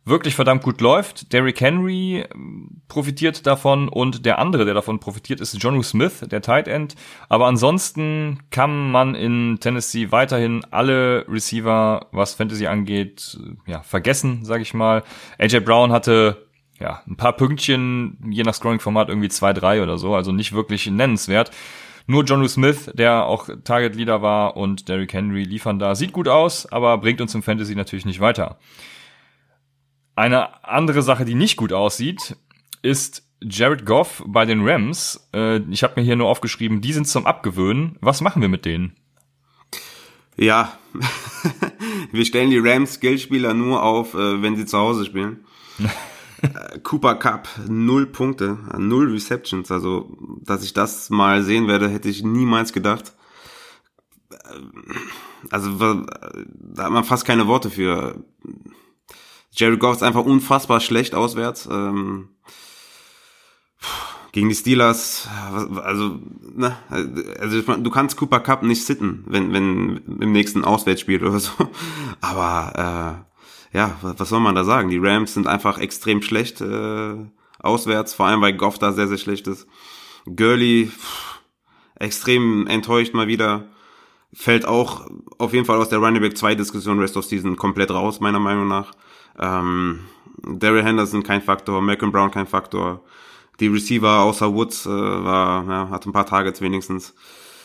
[0.05, 1.31] wirklich verdammt gut läuft.
[1.33, 6.41] Derrick Henry ähm, profitiert davon und der andere, der davon profitiert, ist Jonu Smith, der
[6.41, 6.95] Tight End.
[7.29, 14.63] Aber ansonsten kann man in Tennessee weiterhin alle Receiver, was Fantasy angeht, ja, vergessen, sage
[14.63, 15.03] ich mal.
[15.37, 16.47] AJ Brown hatte
[16.81, 20.89] ja, ein paar Pünktchen, je nach Scoring-Format irgendwie zwei, drei oder so, also nicht wirklich
[20.89, 21.51] nennenswert.
[22.07, 25.93] Nur John Smith, der auch Target Leader war und Derrick Henry liefern da.
[25.95, 28.57] Sieht gut aus, aber bringt uns im Fantasy natürlich nicht weiter.
[30.15, 32.35] Eine andere Sache, die nicht gut aussieht,
[32.81, 35.29] ist Jared Goff bei den Rams.
[35.33, 37.97] Äh, ich habe mir hier nur aufgeschrieben, die sind zum Abgewöhnen.
[38.01, 38.95] Was machen wir mit denen?
[40.35, 40.77] Ja,
[42.11, 45.45] wir stellen die Rams Skillspieler nur auf, äh, wenn sie zu Hause spielen.
[46.41, 49.71] Äh, Cooper Cup, null Punkte, null Receptions.
[49.71, 53.13] Also, dass ich das mal sehen werde, hätte ich niemals gedacht.
[54.31, 54.35] Äh,
[55.49, 58.23] also, da hat man fast keine Worte für.
[59.53, 61.67] Jerry Goff ist einfach unfassbar schlecht auswärts.
[61.69, 62.29] Ähm,
[64.31, 65.27] gegen die Steelers,
[65.83, 66.19] also,
[66.55, 71.51] ne, also du kannst Cooper Cup nicht sitten, wenn, wenn im nächsten Auswärtsspiel oder so.
[72.21, 73.30] Aber äh,
[73.73, 74.89] ja, was soll man da sagen?
[74.89, 77.15] Die Rams sind einfach extrem schlecht äh,
[77.59, 79.67] auswärts, vor allem weil Goff da sehr, sehr schlecht ist.
[80.25, 81.39] Gurley, pff,
[81.95, 83.69] extrem enttäuscht mal wieder.
[84.33, 87.91] Fällt auch auf jeden Fall aus der Running Back 2 Diskussion Rest of Season komplett
[87.91, 88.91] raus, meiner Meinung nach.
[89.37, 90.01] Ähm,
[90.43, 93.03] Daryl Henderson kein Faktor, Malcolm Brown kein Faktor.
[93.59, 97.13] Die Receiver außer Woods äh, war, ja, hat ein paar Targets wenigstens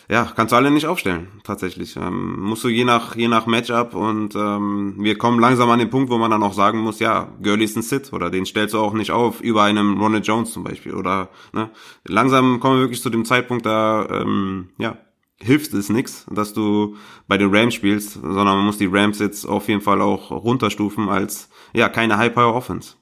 [0.08, 1.96] ja, kannst du alle nicht aufstellen, tatsächlich.
[1.96, 5.90] Ähm, musst du je nach, je nach Matchup und ähm, wir kommen langsam an den
[5.90, 8.74] Punkt, wo man dann auch sagen muss, ja, Gurley ist ein Sit oder den stellst
[8.74, 11.70] du auch nicht auf über einem Ronald Jones zum Beispiel oder ne,
[12.04, 14.96] langsam kommen wir wirklich zu dem Zeitpunkt, da ähm, ja,
[15.40, 19.44] hilft es nichts, dass du bei den Rams spielst, sondern man muss die Rams jetzt
[19.44, 22.94] auf jeden Fall auch runterstufen als ja keine High Power Offense.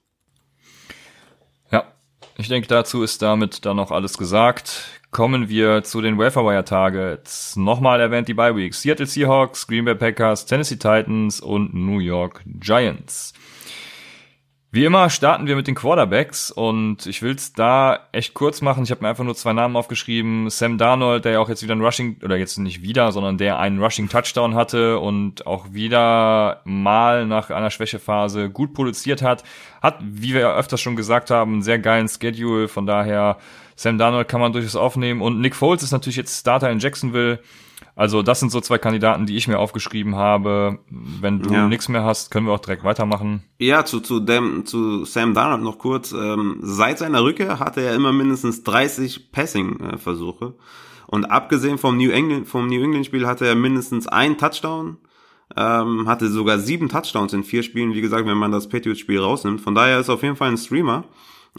[2.44, 7.54] Ich denke, dazu ist damit dann noch alles gesagt kommen wir zu den Waferwire Targets.
[7.54, 8.82] Nochmal erwähnt die Bye Weeks.
[8.82, 13.32] Seattle Seahawks, Green Bay Packers, Tennessee Titans und New York Giants.
[14.74, 18.82] Wie immer starten wir mit den Quarterbacks und ich will es da echt kurz machen.
[18.82, 20.50] Ich habe mir einfach nur zwei Namen aufgeschrieben.
[20.50, 23.60] Sam Darnold, der ja auch jetzt wieder ein Rushing, oder jetzt nicht wieder, sondern der
[23.60, 29.44] einen Rushing Touchdown hatte und auch wieder mal nach einer Schwächephase gut produziert hat.
[29.80, 32.66] Hat, wie wir ja öfters schon gesagt haben, einen sehr geilen Schedule.
[32.66, 33.38] Von daher
[33.76, 35.22] Sam Darnold kann man durchaus aufnehmen.
[35.22, 37.38] Und Nick Foles ist natürlich jetzt Starter in Jacksonville.
[37.96, 40.80] Also das sind so zwei Kandidaten, die ich mir aufgeschrieben habe.
[40.90, 41.68] Wenn du ja.
[41.68, 43.44] nichts mehr hast, können wir auch direkt weitermachen.
[43.58, 46.12] Ja, zu, zu, dem, zu Sam Darnold noch kurz.
[46.12, 50.54] Ähm, seit seiner Rückkehr hatte er immer mindestens 30 Passing-Versuche.
[51.06, 54.96] Und abgesehen vom New England, vom New England Spiel hatte er mindestens einen Touchdown.
[55.56, 59.20] Ähm, hatte sogar sieben Touchdowns in vier Spielen, wie gesagt, wenn man das Patriots Spiel
[59.20, 59.60] rausnimmt.
[59.60, 61.04] Von daher ist er auf jeden Fall ein Streamer.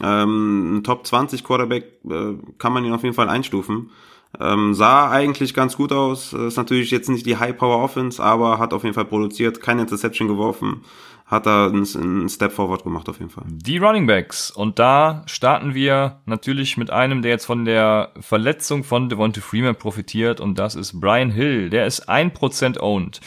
[0.01, 3.91] Ähm, ein Top 20 Quarterback äh, kann man ihn auf jeden Fall einstufen.
[4.39, 6.33] Ähm, sah eigentlich ganz gut aus.
[6.33, 9.81] Ist natürlich jetzt nicht die High Power Offense, aber hat auf jeden Fall produziert, keine
[9.81, 10.81] Interception geworfen,
[11.25, 13.45] hat da einen, einen Step Forward gemacht auf jeden Fall.
[13.47, 18.83] Die Running Backs und da starten wir natürlich mit einem, der jetzt von der Verletzung
[18.83, 21.69] von Devonta Freeman profitiert und das ist Brian Hill.
[21.69, 23.21] Der ist 1% owned.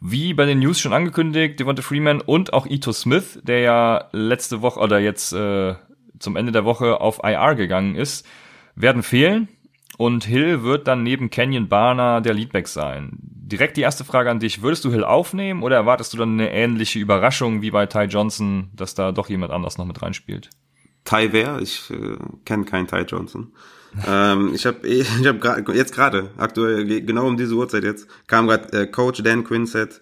[0.00, 4.62] Wie bei den News schon angekündigt, Devonta Freeman und auch Ito Smith, der ja letzte
[4.62, 5.74] Woche oder jetzt äh,
[6.18, 8.26] zum Ende der Woche auf IR gegangen ist,
[8.74, 9.48] werden fehlen.
[9.96, 13.10] Und Hill wird dann neben Kenyon Barner der Leadback sein.
[13.20, 14.62] Direkt die erste Frage an dich.
[14.62, 18.70] Würdest du Hill aufnehmen oder erwartest du dann eine ähnliche Überraschung wie bei Ty Johnson,
[18.74, 20.50] dass da doch jemand anders noch mit reinspielt?
[21.04, 21.60] Ty wer?
[21.60, 23.52] Ich äh, kenne keinen Ty Johnson.
[24.08, 28.82] ähm, ich habe ich hab jetzt gerade, aktuell, genau um diese Uhrzeit jetzt, kam gerade
[28.82, 30.00] äh, Coach Dan Quinsett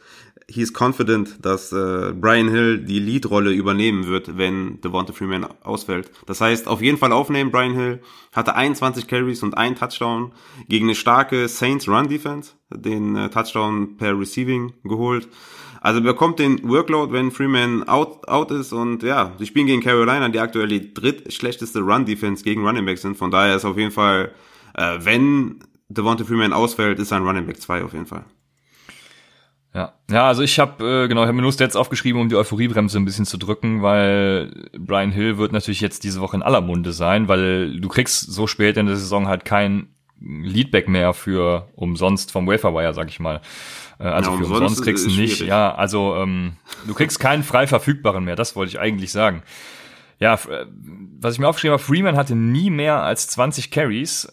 [0.48, 6.10] he's confident, dass äh, Brian Hill die Lead-Rolle übernehmen wird, wenn Devonta Freeman ausfällt.
[6.26, 8.00] Das heißt, auf jeden Fall aufnehmen, Brian Hill
[8.32, 10.32] hatte 21 Carries und einen Touchdown
[10.68, 15.28] gegen eine starke Saints Run Defense, den äh, Touchdown per Receiving geholt.
[15.80, 20.28] Also bekommt den Workload, wenn Freeman out, out ist und ja, sie spielen gegen Carolina,
[20.28, 23.16] die aktuell die drittschlechteste Run-Defense gegen Running Back sind.
[23.16, 24.32] Von daher ist auf jeden Fall,
[24.74, 28.24] äh, wenn Devonta Freeman ausfällt, ist ein Running Back 2 auf jeden Fall.
[29.74, 32.36] Ja, ja, also ich habe äh, genau, ich habe mir nur Stats aufgeschrieben, um die
[32.36, 36.60] Euphoriebremse ein bisschen zu drücken, weil Brian Hill wird natürlich jetzt diese Woche in aller
[36.60, 39.88] Munde sein, weil du kriegst so spät in der Saison halt kein
[40.20, 43.40] Leadback mehr für umsonst vom Waferwire, sag ich mal.
[43.98, 45.36] Äh, also ja, für umsonst, umsonst kriegst du nicht.
[45.36, 45.48] Schwierig.
[45.48, 46.56] Ja, also ähm,
[46.86, 49.42] du kriegst keinen frei verfügbaren mehr, das wollte ich eigentlich sagen.
[50.18, 50.66] Ja, äh,
[51.18, 54.28] was ich mir aufgeschrieben habe, Freeman hatte nie mehr als 20 Carries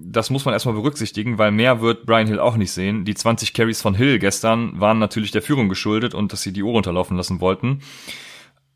[0.00, 3.04] das muss man erstmal berücksichtigen, weil mehr wird Brian Hill auch nicht sehen.
[3.04, 6.62] Die 20 Carries von Hill gestern waren natürlich der Führung geschuldet und dass sie die
[6.62, 7.80] Uhr runterlaufen lassen wollten.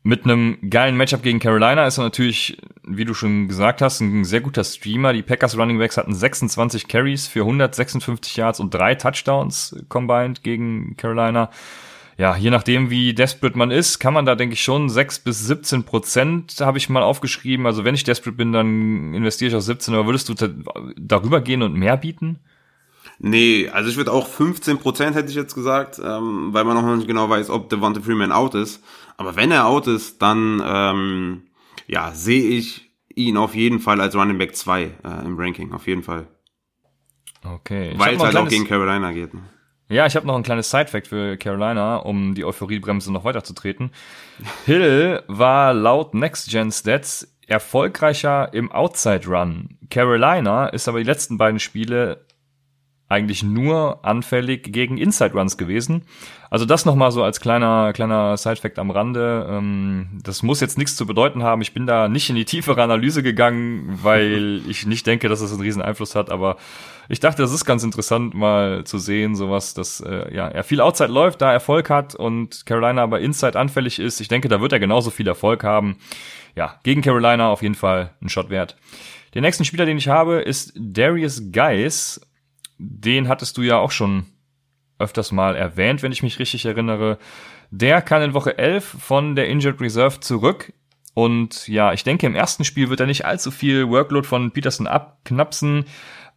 [0.03, 4.23] Mit einem geilen Matchup gegen Carolina ist er natürlich, wie du schon gesagt hast, ein
[4.23, 5.11] sehr guter Streamer.
[5.11, 10.95] Die Packers Running Backs hatten 26 Carries für 156 Yards und drei Touchdowns combined gegen
[10.95, 11.49] Carolina
[12.17, 15.45] ja, je nachdem, wie desperate man ist, kann man da, denke ich, schon 6 bis
[15.45, 17.67] 17 Prozent, habe ich mal aufgeschrieben.
[17.67, 20.33] Also wenn ich desperate bin, dann investiere ich auf 17, aber würdest du
[20.97, 22.39] darüber gehen und mehr bieten?
[23.19, 26.95] Nee, also ich würde auch 15 Prozent hätte ich jetzt gesagt, ähm, weil man noch
[26.95, 28.83] nicht genau weiß, ob Devonta Freeman out ist.
[29.17, 31.43] Aber wenn er out ist, dann ähm,
[31.87, 34.89] ja, sehe ich ihn auf jeden Fall als Running Back 2 äh,
[35.25, 36.27] im Ranking, auf jeden Fall.
[37.43, 37.93] Okay.
[37.95, 39.33] Weil es halt auch gegen Carolina geht.
[39.33, 39.41] Ne?
[39.89, 43.53] Ja, ich habe noch ein kleines Side-Fact für Carolina, um die Euphoriebremse noch weiter zu
[43.53, 43.91] treten.
[44.65, 49.77] Hill war laut Next Gen Stats erfolgreicher im Outside Run.
[49.89, 52.25] Carolina ist aber die letzten beiden Spiele
[53.09, 56.03] eigentlich nur anfällig gegen Inside Runs gewesen.
[56.49, 59.47] Also das nochmal so als kleiner, kleiner Side-Fact am Rande.
[59.49, 61.61] Ähm, das muss jetzt nichts zu bedeuten haben.
[61.61, 65.49] Ich bin da nicht in die tiefere Analyse gegangen, weil ich nicht denke, dass es
[65.49, 66.57] das einen riesen Einfluss hat, aber
[67.09, 70.81] ich dachte, das ist ganz interessant mal zu sehen, sowas, dass äh, ja, er viel
[70.81, 74.19] Outside läuft, da Erfolg hat und Carolina aber Inside anfällig ist.
[74.19, 75.97] Ich denke, da wird er genauso viel Erfolg haben.
[76.55, 78.75] Ja, gegen Carolina auf jeden Fall ein Shot wert.
[79.35, 82.19] Den nächsten Spieler, den ich habe, ist Darius Geis.
[82.77, 84.25] Den hattest du ja auch schon
[84.99, 87.17] öfters mal erwähnt, wenn ich mich richtig erinnere.
[87.69, 90.73] Der kann in Woche 11 von der Injured Reserve zurück.
[91.13, 94.87] Und ja, ich denke, im ersten Spiel wird er nicht allzu viel Workload von Peterson
[94.87, 95.85] abknapsen.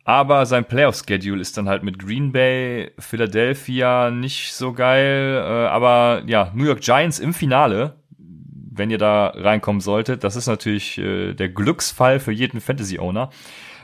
[0.05, 5.37] Aber sein Playoff-Schedule ist dann halt mit Green Bay, Philadelphia nicht so geil.
[5.37, 10.47] Äh, aber ja, New York Giants im Finale, wenn ihr da reinkommen solltet, das ist
[10.47, 13.31] natürlich äh, der Glücksfall für jeden Fantasy-Owner.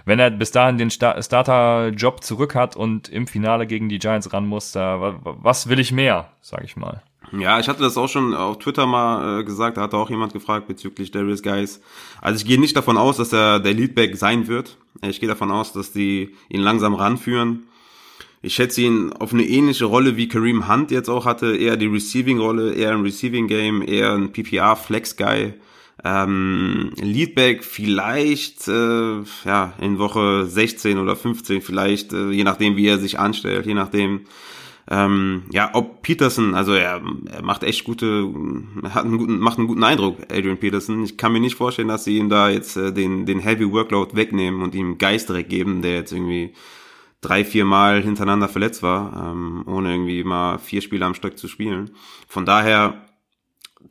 [0.06, 4.32] Wenn er bis dahin den Star Starter-Job zurück hat und im Finale gegen die Giants
[4.32, 7.02] ran muss, da, was will ich mehr, sag ich mal.
[7.36, 10.32] Ja, ich hatte das auch schon auf Twitter mal äh, gesagt, da hatte auch jemand
[10.32, 11.80] gefragt bezüglich Darius Guys.
[12.20, 14.76] Also ich gehe nicht davon aus, dass er der Leadback sein wird.
[15.02, 17.64] Ich gehe davon aus, dass die ihn langsam ranführen.
[18.42, 21.86] Ich schätze ihn auf eine ähnliche Rolle wie Kareem Hunt jetzt auch hatte, eher die
[21.86, 25.54] Receiving-Rolle, eher ein Receiving-Game, eher ein PPR-Flex-Guy.
[26.04, 32.86] Ähm, Leadback vielleicht äh, ja in Woche 16 oder 15 vielleicht, äh, je nachdem wie
[32.86, 34.26] er sich anstellt, je nachdem
[34.88, 38.32] ähm, ja, ob Peterson, also er, er macht echt gute,
[38.84, 41.02] hat einen guten, macht einen guten Eindruck, Adrian Peterson.
[41.02, 44.14] Ich kann mir nicht vorstellen, dass sie ihm da jetzt äh, den, den Heavy Workload
[44.14, 46.52] wegnehmen und ihm Geist direkt geben, der jetzt irgendwie
[47.20, 51.48] drei, vier Mal hintereinander verletzt war, ähm, ohne irgendwie mal vier Spiele am Stück zu
[51.48, 51.90] spielen.
[52.28, 53.05] Von daher,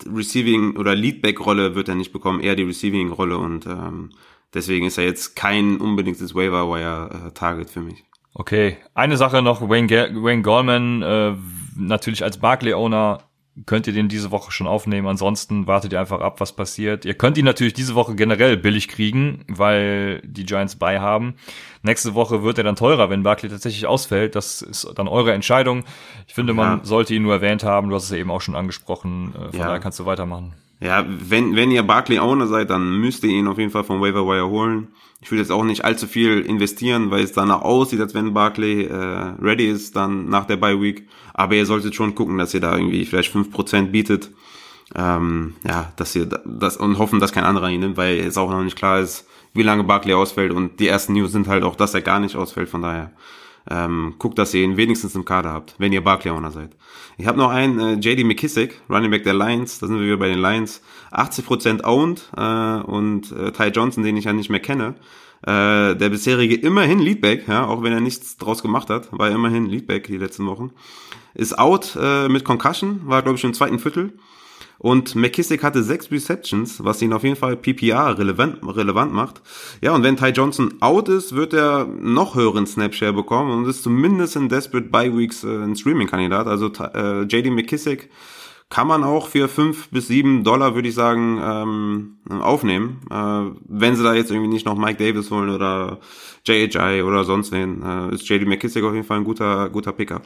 [0.05, 4.09] Receiving oder Leadback-Rolle wird er nicht bekommen, eher die Receiving-Rolle und ähm,
[4.53, 8.03] deswegen ist er jetzt kein unbedingtes Waiver-Wire-Target für mich.
[8.33, 11.35] Okay, eine Sache noch, Wayne, Wayne Gallman, äh,
[11.77, 13.19] natürlich als Barclay-Owner
[13.65, 15.07] könnt ihr den diese Woche schon aufnehmen.
[15.07, 17.05] Ansonsten wartet ihr einfach ab, was passiert.
[17.05, 21.35] Ihr könnt ihn natürlich diese Woche generell billig kriegen, weil die Giants bei haben.
[21.81, 24.35] Nächste Woche wird er dann teurer, wenn Barkley tatsächlich ausfällt.
[24.35, 25.85] Das ist dann eure Entscheidung.
[26.27, 26.85] Ich finde, man ja.
[26.85, 27.89] sollte ihn nur erwähnt haben.
[27.89, 29.33] Du hast es ja eben auch schon angesprochen.
[29.35, 29.65] Äh, von ja.
[29.67, 30.53] daher kannst du weitermachen.
[30.81, 34.01] Ja, wenn, wenn ihr Barkley Owner seid, dann müsst ihr ihn auf jeden Fall vom
[34.01, 34.89] Waiver Wire holen.
[35.21, 38.83] Ich will jetzt auch nicht allzu viel investieren, weil es danach aussieht, als wenn Barkley
[38.83, 41.07] äh, ready ist, dann nach der Bye Week.
[41.33, 44.31] Aber ihr solltet schon gucken, dass ihr da irgendwie vielleicht fünf Prozent bietet.
[44.93, 48.51] Ähm, ja, dass ihr das und hoffen, dass kein anderer ihn nimmt, weil jetzt auch
[48.51, 50.51] noch nicht klar ist, wie lange Barkley ausfällt.
[50.51, 52.69] Und die ersten News sind halt auch, dass er gar nicht ausfällt.
[52.69, 53.11] Von daher
[53.69, 56.75] ähm, guckt, dass ihr ihn wenigstens im Kader habt, wenn ihr Barkley-Owner seid.
[57.17, 60.17] Ich habe noch einen, äh, JD McKissick, Running Back der Lions, da sind wir wieder
[60.17, 60.81] bei den Lions.
[61.11, 64.95] 80% owned äh, und äh, Ty Johnson, den ich ja nicht mehr kenne.
[65.41, 69.67] Äh, der bisherige immerhin Leadback, ja, auch wenn er nichts draus gemacht hat, war immerhin
[69.67, 70.71] Leadback die letzten Wochen.
[71.33, 74.13] Ist out äh, mit Concussion, war glaube ich im zweiten Viertel.
[74.77, 79.41] Und McKissick hatte sechs Receptions, was ihn auf jeden Fall PPR relevant, relevant macht.
[79.81, 83.83] Ja, und wenn Ty Johnson out ist, wird er noch höheren Snapshare bekommen und ist
[83.83, 86.47] zumindest in Desperate Bye Weeks äh, ein Streaming-Kandidat.
[86.47, 88.09] Also äh, JD McKissick
[88.69, 93.01] kann man auch für fünf bis sieben Dollar, würde ich sagen, ähm, aufnehmen.
[93.09, 95.99] Äh, wenn sie da jetzt irgendwie nicht noch Mike Davis holen oder
[96.45, 100.23] JHI oder sonst wen, äh, ist JD McKissick auf jeden Fall ein guter, guter Pickup.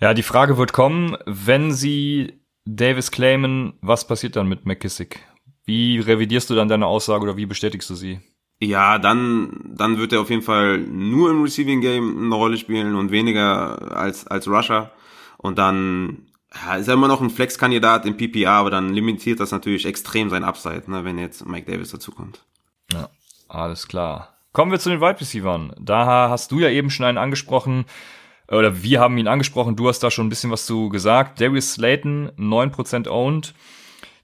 [0.00, 5.20] Ja, die Frage wird kommen, wenn sie Davis claimen, was passiert dann mit McKissick?
[5.64, 8.20] Wie revidierst du dann deine Aussage oder wie bestätigst du sie?
[8.60, 12.94] Ja, dann, dann wird er auf jeden Fall nur im Receiving Game eine Rolle spielen
[12.94, 14.92] und weniger als, als Rusher.
[15.38, 19.50] Und dann ja, ist er immer noch ein Flex-Kandidat im PPA, aber dann limitiert das
[19.50, 22.44] natürlich extrem sein Upside, ne, wenn jetzt Mike Davis dazukommt.
[22.92, 23.08] Ja,
[23.48, 24.36] alles klar.
[24.52, 25.72] Kommen wir zu den Wide Receivers.
[25.80, 27.86] Da hast du ja eben schon einen angesprochen,
[28.48, 31.40] oder wir haben ihn angesprochen, du hast da schon ein bisschen was zu gesagt.
[31.40, 33.54] Darius Slayton, 9% owned.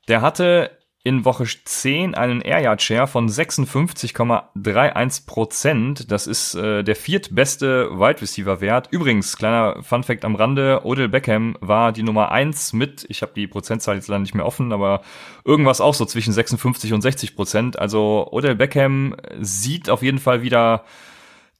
[0.08, 6.96] Der hatte in Woche 10 einen Air Yard Share von 56,31% Das ist äh, der
[6.96, 8.88] viertbeste Wide Receiver Wert.
[8.90, 13.32] Übrigens, kleiner Fun Fact am Rande, Odell Beckham war die Nummer 1 mit, ich habe
[13.34, 15.00] die Prozentzahl jetzt leider nicht mehr offen, aber
[15.44, 17.78] irgendwas auch so zwischen 56 und 60 Prozent.
[17.78, 20.84] Also Odell Beckham sieht auf jeden Fall wieder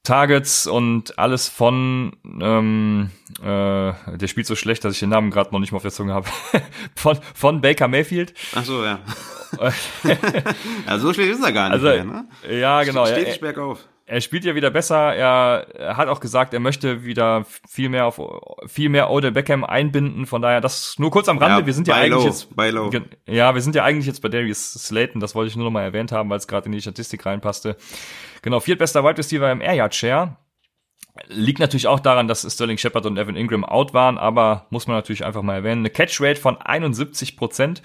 [0.03, 5.51] Targets und alles von, ähm, äh, der spielt so schlecht, dass ich den Namen gerade
[5.51, 6.27] noch nicht mal auf der Zunge habe,
[6.95, 8.33] von, von Baker Mayfield.
[8.55, 8.99] Ach so, ja.
[10.87, 12.27] ja, so schlecht ist er gar nicht also, mehr, ne?
[12.49, 13.05] Ja, genau.
[13.05, 13.87] Stetig er, bergauf.
[14.09, 15.13] Er spielt ja wieder besser.
[15.13, 18.19] Er, er hat auch gesagt, er möchte wieder viel mehr auf
[18.65, 20.25] viel mehr Odell Beckham einbinden.
[20.25, 21.59] Von daher, das nur kurz am Rande.
[21.59, 22.89] Ja, wir sind ja eigentlich low, jetzt buy low.
[23.27, 25.21] ja, wir sind ja eigentlich jetzt bei Darius Slayton.
[25.21, 27.77] Das wollte ich nur noch mal erwähnt haben, weil es gerade in die Statistik reinpasste.
[28.41, 30.37] Genau, viertbester Wide Receiver im Air Yard Share.
[31.27, 34.95] Liegt natürlich auch daran, dass Sterling Shepard und Evan Ingram out waren, aber muss man
[34.95, 35.81] natürlich einfach mal erwähnen.
[35.81, 37.83] Eine Catch Rate von 71 Prozent.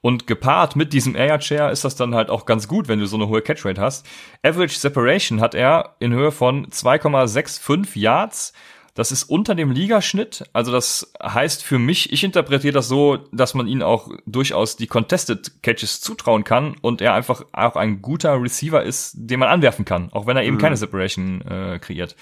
[0.00, 3.06] Und gepaart mit diesem Air Share ist das dann halt auch ganz gut, wenn du
[3.06, 4.06] so eine hohe Catch Rate hast.
[4.42, 8.52] Average Separation hat er in Höhe von 2,65 Yards.
[8.96, 10.44] Das ist unter dem Ligaschnitt.
[10.54, 14.86] Also das heißt für mich, ich interpretiere das so, dass man ihn auch durchaus die
[14.86, 19.84] Contested Catches zutrauen kann und er einfach auch ein guter Receiver ist, den man anwerfen
[19.84, 20.60] kann, auch wenn er eben mhm.
[20.60, 22.16] keine Separation äh, kreiert.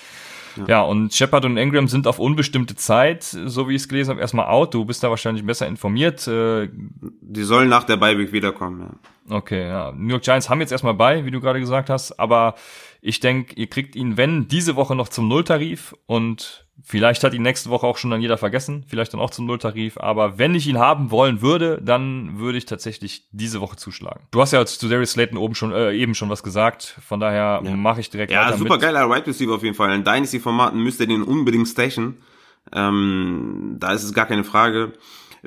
[0.57, 0.65] Ja.
[0.69, 4.21] ja, und Shepard und Ingram sind auf unbestimmte Zeit, so wie ich es gelesen habe,
[4.21, 4.75] erstmal out.
[4.75, 6.27] Du bist da wahrscheinlich besser informiert.
[6.29, 6.69] Äh,
[7.21, 8.91] Die sollen nach der Bye wiederkommen, ja.
[9.29, 9.93] Okay, ja.
[9.93, 12.55] New York Giants haben jetzt erstmal bei, wie du gerade gesagt hast, aber
[13.01, 17.43] ich denke, ihr kriegt ihn, wenn, diese Woche noch zum Nulltarif und vielleicht hat ihn
[17.43, 20.67] nächste Woche auch schon dann jeder vergessen, vielleicht dann auch zum Nulltarif, aber wenn ich
[20.67, 24.27] ihn haben wollen würde, dann würde ich tatsächlich diese Woche zuschlagen.
[24.31, 27.63] Du hast ja zu Darius Slayton oben schon, äh, eben schon was gesagt, von daher
[27.65, 27.77] ja.
[27.77, 28.83] mache ich direkt ja, weiter super mit.
[28.83, 29.95] geiler Wide Receiver auf jeden Fall.
[29.95, 32.19] In Dynasty-Formaten müsst ihr den unbedingt stachen.
[32.73, 34.93] Ähm, da ist es gar keine Frage.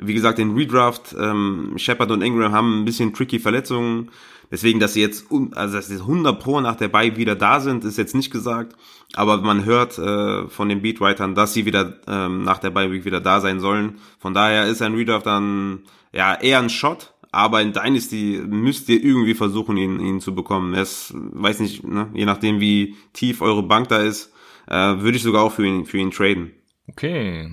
[0.00, 4.10] Wie gesagt, den Redraft, ähm, Shepard und Ingram haben ein bisschen tricky Verletzungen.
[4.50, 7.84] Deswegen, dass sie jetzt, also dass sie 100 Pro nach der Bye wieder da sind,
[7.84, 8.74] ist jetzt nicht gesagt.
[9.14, 13.04] Aber man hört äh, von den Beatwritern, dass sie wieder ähm, nach der Bye Week
[13.04, 13.98] wieder da sein sollen.
[14.18, 15.80] Von daher ist ein Redraft dann
[16.12, 17.14] ja eher ein Shot.
[17.30, 20.72] Aber in Dynasty müsst ihr irgendwie versuchen, ihn, ihn zu bekommen.
[20.74, 24.32] Es weiß nicht, ne, je nachdem wie tief eure Bank da ist,
[24.66, 26.52] äh, würde ich sogar auch für ihn, für ihn traden.
[26.88, 27.50] Okay.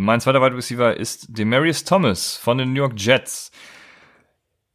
[0.00, 3.50] Mein zweiter Wide Receiver ist Demarius Thomas von den New York Jets.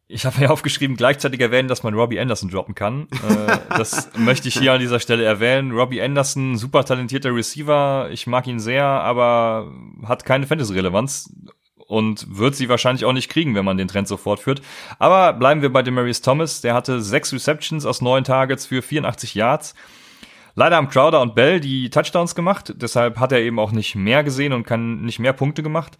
[0.10, 3.08] Ich habe mir aufgeschrieben, gleichzeitig erwähnen, dass man Robbie Anderson droppen kann.
[3.30, 5.72] Äh, das möchte ich hier an dieser Stelle erwähnen.
[5.72, 8.10] Robbie Anderson, super talentierter Receiver.
[8.12, 9.72] Ich mag ihn sehr, aber
[10.06, 11.34] hat keine Fantasy-Relevanz
[11.78, 14.62] und wird sie wahrscheinlich auch nicht kriegen, wenn man den Trend so fortführt.
[15.00, 16.60] Aber bleiben wir bei Demarius Thomas.
[16.60, 19.74] Der hatte sechs Receptions aus neun Targets für 84 Yards.
[20.56, 24.24] Leider haben Crowder und Bell die Touchdowns gemacht, deshalb hat er eben auch nicht mehr
[24.24, 25.98] gesehen und kann nicht mehr Punkte gemacht.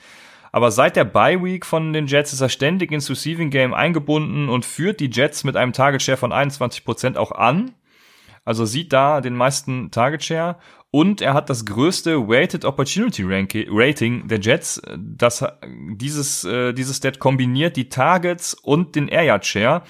[0.52, 4.50] Aber seit der Bye Week von den Jets ist er ständig ins Receiving Game eingebunden
[4.50, 7.72] und führt die Jets mit einem Target Share von 21% auch an.
[8.46, 10.58] Also sieht da den meisten Target Share
[10.92, 14.80] und er hat das größte Weighted Opportunity Rating der Jets.
[14.96, 19.82] Das, dieses, äh, dieses Stat kombiniert die Targets und den Air Yard Share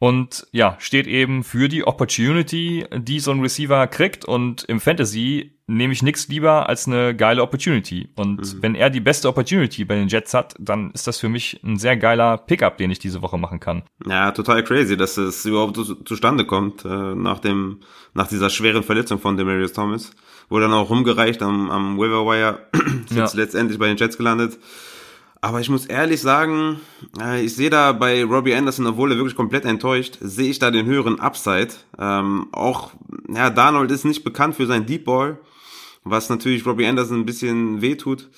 [0.00, 5.52] und ja, steht eben für die Opportunity, die so ein Receiver kriegt und im Fantasy
[5.66, 8.08] nehme ich nichts lieber als eine geile Opportunity.
[8.16, 8.62] Und mhm.
[8.62, 11.76] wenn er die beste Opportunity bei den Jets hat, dann ist das für mich ein
[11.76, 13.82] sehr geiler Pickup, den ich diese Woche machen kann.
[14.06, 17.80] Ja, total crazy, dass es überhaupt zu, zustande kommt, äh, nach dem,
[18.14, 20.12] nach dieser schweren Verletzung von Demarius Thomas.
[20.48, 22.66] Wurde dann auch rumgereicht am, am Waiver Wire,
[23.04, 23.24] ist ja.
[23.24, 24.58] jetzt letztendlich bei den Jets gelandet.
[25.42, 26.80] Aber ich muss ehrlich sagen,
[27.18, 30.70] äh, ich sehe da bei Robbie Anderson, obwohl er wirklich komplett enttäuscht, sehe ich da
[30.70, 31.70] den höheren Upside.
[31.98, 32.90] Ähm, auch,
[33.28, 35.38] ja, Darnold ist nicht bekannt für sein Deep Ball,
[36.04, 38.28] was natürlich Robbie Anderson ein bisschen wehtut.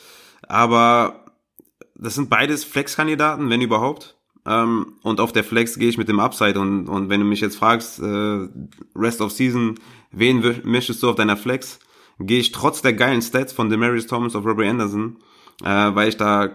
[0.47, 1.25] Aber
[1.97, 4.17] das sind beides Flex-Kandidaten, wenn überhaupt.
[4.47, 6.59] Ähm, und auf der Flex gehe ich mit dem Upside.
[6.61, 8.49] Und, und wenn du mich jetzt fragst, äh,
[8.95, 9.75] Rest of Season,
[10.13, 11.81] wen möchtest du auf deiner Flex?
[12.21, 15.17] Gehe ich trotz der geilen Stats von Demarius Thomas auf Robbie Anderson,
[15.65, 16.51] äh, weil ich da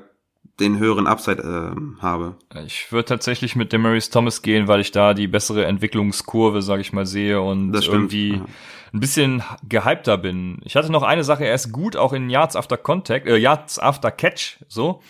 [0.60, 2.36] den höheren Upside äh, habe.
[2.66, 6.94] Ich würde tatsächlich mit Demarius Thomas gehen, weil ich da die bessere Entwicklungskurve, sage ich
[6.94, 8.46] mal, sehe und irgendwie ja.
[8.94, 10.60] ein bisschen gehypter bin.
[10.64, 13.80] Ich hatte noch eine Sache, er ist gut auch in Yards after Contact, äh, Yards
[13.80, 15.02] after Catch, so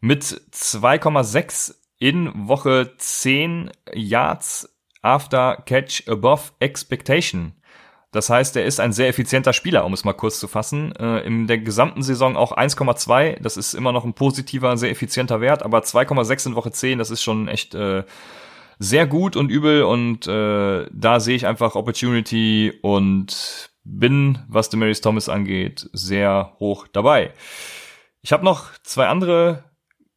[0.00, 4.68] mit 2,6 in Woche 10 Yards
[5.00, 7.54] after Catch above expectation.
[8.14, 10.94] Das heißt, er ist ein sehr effizienter Spieler, um es mal kurz zu fassen.
[10.94, 13.42] Äh, in der gesamten Saison auch 1,2.
[13.42, 17.10] Das ist immer noch ein positiver, sehr effizienter Wert, aber 2,6 in Woche 10, das
[17.10, 18.04] ist schon echt äh,
[18.78, 19.82] sehr gut und übel.
[19.82, 26.86] Und äh, da sehe ich einfach Opportunity und bin, was Demarius Thomas angeht, sehr hoch
[26.86, 27.32] dabei.
[28.22, 29.64] Ich habe noch zwei andere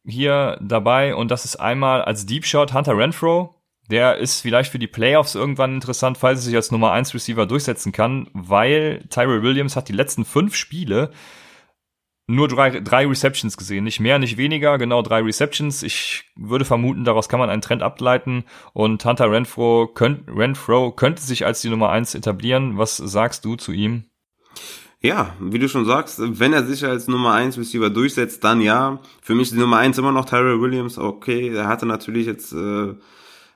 [0.06, 3.57] hier dabei und das ist einmal als Deep Shot Hunter Renfro
[3.90, 7.46] der ist vielleicht für die Playoffs irgendwann interessant, falls er sich als Nummer 1 Receiver
[7.46, 11.10] durchsetzen kann, weil Tyrell Williams hat die letzten fünf Spiele
[12.30, 13.84] nur drei, drei Receptions gesehen.
[13.84, 15.82] Nicht mehr, nicht weniger, genau drei Receptions.
[15.82, 21.22] Ich würde vermuten, daraus kann man einen Trend ableiten und Hunter Renfro, könnt, Renfro könnte
[21.22, 22.76] sich als die Nummer 1 etablieren.
[22.76, 24.04] Was sagst du zu ihm?
[25.00, 29.00] Ja, wie du schon sagst, wenn er sich als Nummer 1 Receiver durchsetzt, dann ja.
[29.22, 30.98] Für mich ist die Nummer 1 immer noch Tyrell Williams.
[30.98, 32.94] Okay, er hatte natürlich jetzt äh,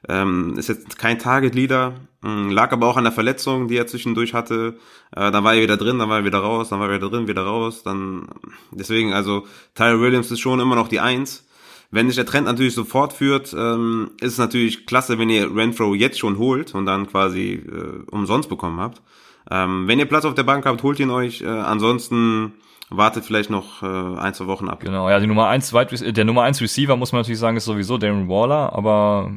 [0.08, 4.34] ähm, ist jetzt kein Target-Leader, hm, lag aber auch an der Verletzung, die er zwischendurch
[4.34, 4.78] hatte.
[5.14, 7.10] Äh, dann war er wieder drin, dann war er wieder raus, dann war er wieder
[7.10, 7.82] drin, wieder raus.
[7.82, 8.28] Dann
[8.70, 11.46] deswegen, also Tyler Williams ist schon immer noch die Eins.
[11.90, 15.94] Wenn sich der Trend natürlich so fortführt, ähm, ist es natürlich klasse, wenn ihr Renfro
[15.94, 19.02] jetzt schon holt und dann quasi äh, umsonst bekommen habt.
[19.50, 21.42] Ähm, wenn ihr Platz auf der Bank habt, holt ihn euch.
[21.42, 22.54] Äh, ansonsten
[22.96, 24.80] wartet vielleicht noch äh, ein, zwei Wochen ab.
[24.80, 27.64] Genau, ja, die Nummer eins, äh, der Nummer eins Receiver, muss man natürlich sagen, ist
[27.64, 29.32] sowieso Darren Waller, aber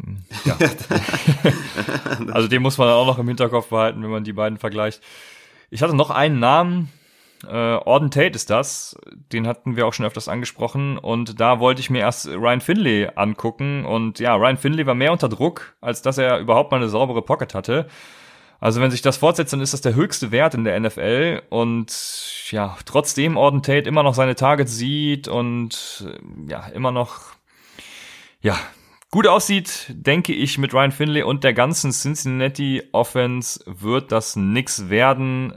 [0.46, 0.58] ja.
[2.32, 5.02] also den muss man auch noch im Hinterkopf behalten, wenn man die beiden vergleicht.
[5.70, 6.92] Ich hatte noch einen Namen,
[7.48, 8.98] äh, Orden Tate ist das,
[9.32, 13.10] den hatten wir auch schon öfters angesprochen und da wollte ich mir erst Ryan Finley
[13.16, 16.90] angucken und ja, Ryan Finley war mehr unter Druck, als dass er überhaupt mal eine
[16.90, 17.88] saubere Pocket hatte.
[18.60, 21.92] Also wenn sich das fortsetzt, dann ist das der höchste Wert in der NFL und
[22.52, 27.36] ja, trotzdem Orden Tate immer noch seine Targets sieht und äh, ja, immer noch
[28.42, 28.58] ja,
[29.16, 34.90] gut aussieht, denke ich, mit Ryan Finley und der ganzen Cincinnati Offense wird das nix
[34.90, 35.54] werden.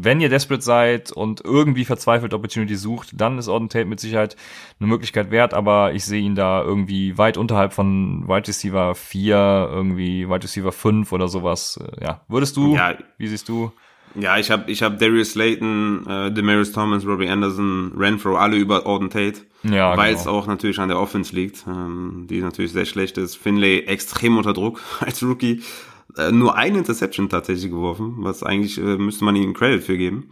[0.00, 4.34] Wenn ihr desperate seid und irgendwie verzweifelt Opportunity sucht, dann ist Auden Tate mit Sicherheit
[4.80, 9.68] eine Möglichkeit wert, aber ich sehe ihn da irgendwie weit unterhalb von Wide Receiver 4,
[9.70, 11.78] irgendwie Wide Receiver 5 oder sowas.
[12.02, 12.74] Ja, würdest du?
[12.74, 12.98] Ja.
[13.18, 13.70] Wie siehst du?
[14.18, 18.86] Ja, ich habe ich hab Darius Slayton, äh, Demarius Thomas, Robbie Anderson, Renfro, alle über
[18.86, 19.40] Auden Tate.
[19.62, 20.20] Ja, Weil genau.
[20.20, 23.36] es auch natürlich an der Offense liegt, ähm, die natürlich sehr schlecht ist.
[23.36, 25.62] Finlay extrem unter Druck als Rookie.
[26.16, 30.30] Äh, nur eine Interception tatsächlich geworfen, was eigentlich äh, müsste man ihm Credit für geben.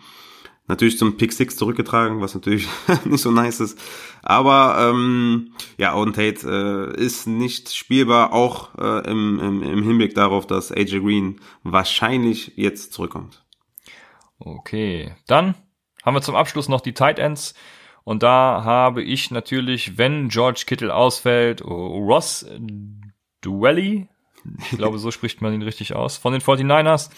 [0.66, 2.66] Natürlich zum Pick Six zurückgetragen, was natürlich
[3.05, 3.78] nicht so nice ist.
[4.22, 10.14] Aber ähm, ja, Auden Tate äh, ist nicht spielbar, auch äh, im, im, im Hinblick
[10.14, 13.43] darauf, dass AJ Green wahrscheinlich jetzt zurückkommt.
[14.39, 15.55] Okay, dann
[16.05, 17.55] haben wir zum Abschluss noch die Tight Ends.
[18.05, 22.47] Und da habe ich natürlich, wenn George Kittle ausfällt, Ross
[23.41, 24.09] Duelli,
[24.70, 27.11] ich glaube, so spricht man ihn richtig aus, von den 49ers.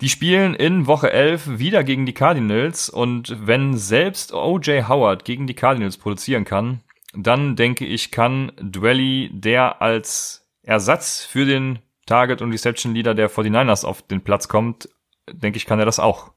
[0.00, 5.46] Die spielen in Woche 11 wieder gegen die Cardinals und wenn selbst OJ Howard gegen
[5.46, 6.80] die Cardinals produzieren kann,
[7.12, 13.30] dann denke ich, kann Dwelly, der als Ersatz für den Target und Reception Leader der
[13.30, 14.88] 49ers auf den Platz kommt,
[15.32, 16.32] denke ich, kann er das auch.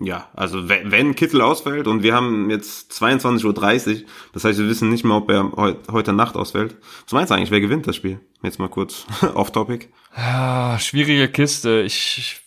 [0.00, 4.68] Ja, also wenn, wenn Kittel ausfällt und wir haben jetzt 22.30 Uhr, das heißt, wir
[4.68, 6.76] wissen nicht mehr, ob er heut, heute Nacht ausfällt.
[7.04, 8.20] Was meinst du eigentlich, wer gewinnt das Spiel?
[8.42, 9.88] Jetzt mal kurz off-topic.
[10.16, 11.82] Ja, schwierige Kiste.
[11.82, 12.40] Ich,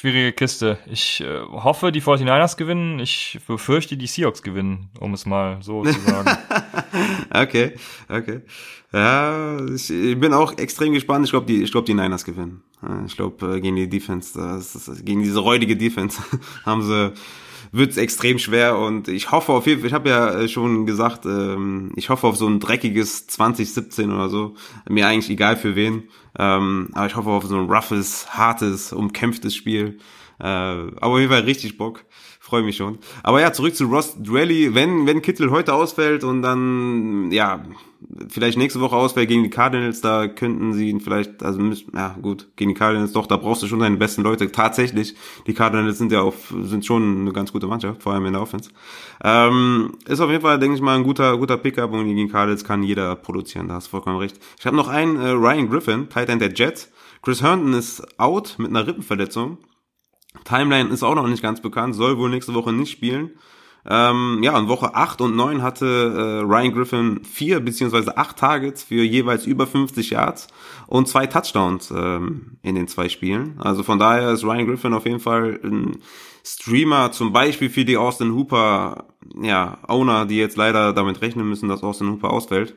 [0.00, 0.78] schwierige Kiste.
[0.86, 3.00] Ich äh, hoffe, die 49ers gewinnen.
[3.00, 6.38] Ich befürchte, die Seahawks gewinnen, um es mal so zu sagen.
[7.34, 7.74] okay,
[8.08, 8.40] okay.
[8.94, 11.26] Ja, ich, bin auch extrem gespannt.
[11.26, 12.62] Ich glaube, die, ich glaube, die Niners gewinnen.
[13.06, 16.22] Ich glaube, äh, gegen die Defense, das, das, gegen diese räudige Defense
[16.64, 17.12] haben sie
[17.72, 20.86] wird es extrem schwer und ich hoffe auf jeden Fall, ich habe ja äh, schon
[20.86, 24.54] gesagt, ähm, ich hoffe auf so ein dreckiges 2017 oder so.
[24.88, 26.04] Mir eigentlich egal für wen,
[26.38, 29.98] ähm, aber ich hoffe auf so ein roughes, hartes, umkämpftes Spiel.
[30.40, 32.04] Äh, aber auf jeden Fall richtig Bock.
[32.50, 32.98] Freue mich schon.
[33.22, 34.74] Aber ja, zurück zu Ross Drelly.
[34.74, 37.62] Wenn, wenn Kittel heute ausfällt und dann, ja,
[38.28, 41.60] vielleicht nächste Woche ausfällt gegen die Cardinals, da könnten sie ihn vielleicht, also,
[41.94, 44.50] ja, gut, gegen die Cardinals doch, da brauchst du schon deine besten Leute.
[44.50, 45.14] Tatsächlich,
[45.46, 48.42] die Cardinals sind ja auf, sind schon eine ganz gute Mannschaft, vor allem in der
[48.42, 48.70] Offense.
[49.22, 52.64] Ähm, ist auf jeden Fall, denke ich mal, ein guter, guter Pickup und gegen Cardinals
[52.64, 54.40] kann jeder produzieren, da hast du vollkommen recht.
[54.58, 56.90] Ich habe noch einen, äh, Ryan Griffin, Tight End der Jets.
[57.22, 59.58] Chris Herndon ist out mit einer Rippenverletzung.
[60.44, 63.30] Timeline ist auch noch nicht ganz bekannt, soll wohl nächste Woche nicht spielen.
[63.88, 68.82] Ähm, ja, in Woche 8 und 9 hatte äh, Ryan Griffin vier beziehungsweise acht Targets
[68.82, 70.48] für jeweils über 50 Yards
[70.86, 73.58] und zwei Touchdowns ähm, in den zwei Spielen.
[73.58, 75.98] Also von daher ist Ryan Griffin auf jeden Fall ein
[76.44, 79.06] Streamer, zum Beispiel für die Austin Hooper,
[79.40, 82.76] ja, Owner, die jetzt leider damit rechnen müssen, dass Austin Hooper ausfällt.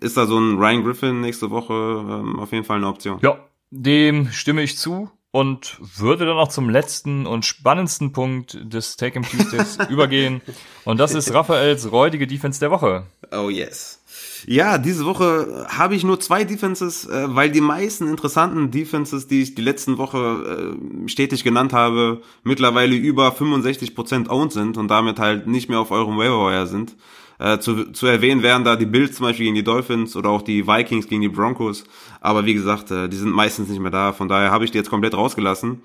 [0.00, 3.18] Ist da so ein Ryan Griffin nächste Woche ähm, auf jeden Fall eine Option?
[3.20, 3.36] Ja,
[3.70, 9.18] dem stimme ich zu und würde dann auch zum letzten und spannendsten Punkt des Take
[9.18, 10.40] Em Tuesdays übergehen.
[10.84, 13.06] Und das ist Raphaels räudige Defense der Woche.
[13.30, 14.00] Oh yes.
[14.46, 19.42] Ja, diese Woche habe ich nur zwei Defenses, äh, weil die meisten interessanten Defenses, die
[19.42, 25.18] ich die letzten Woche äh, stetig genannt habe, mittlerweile über 65% owned sind und damit
[25.20, 26.96] halt nicht mehr auf eurem Waiver sind.
[27.40, 30.42] Äh, zu, zu erwähnen wären da die Bills zum Beispiel gegen die Dolphins oder auch
[30.42, 31.84] die Vikings gegen die Broncos.
[32.20, 34.12] Aber wie gesagt, äh, die sind meistens nicht mehr da.
[34.12, 35.80] Von daher habe ich die jetzt komplett rausgelassen.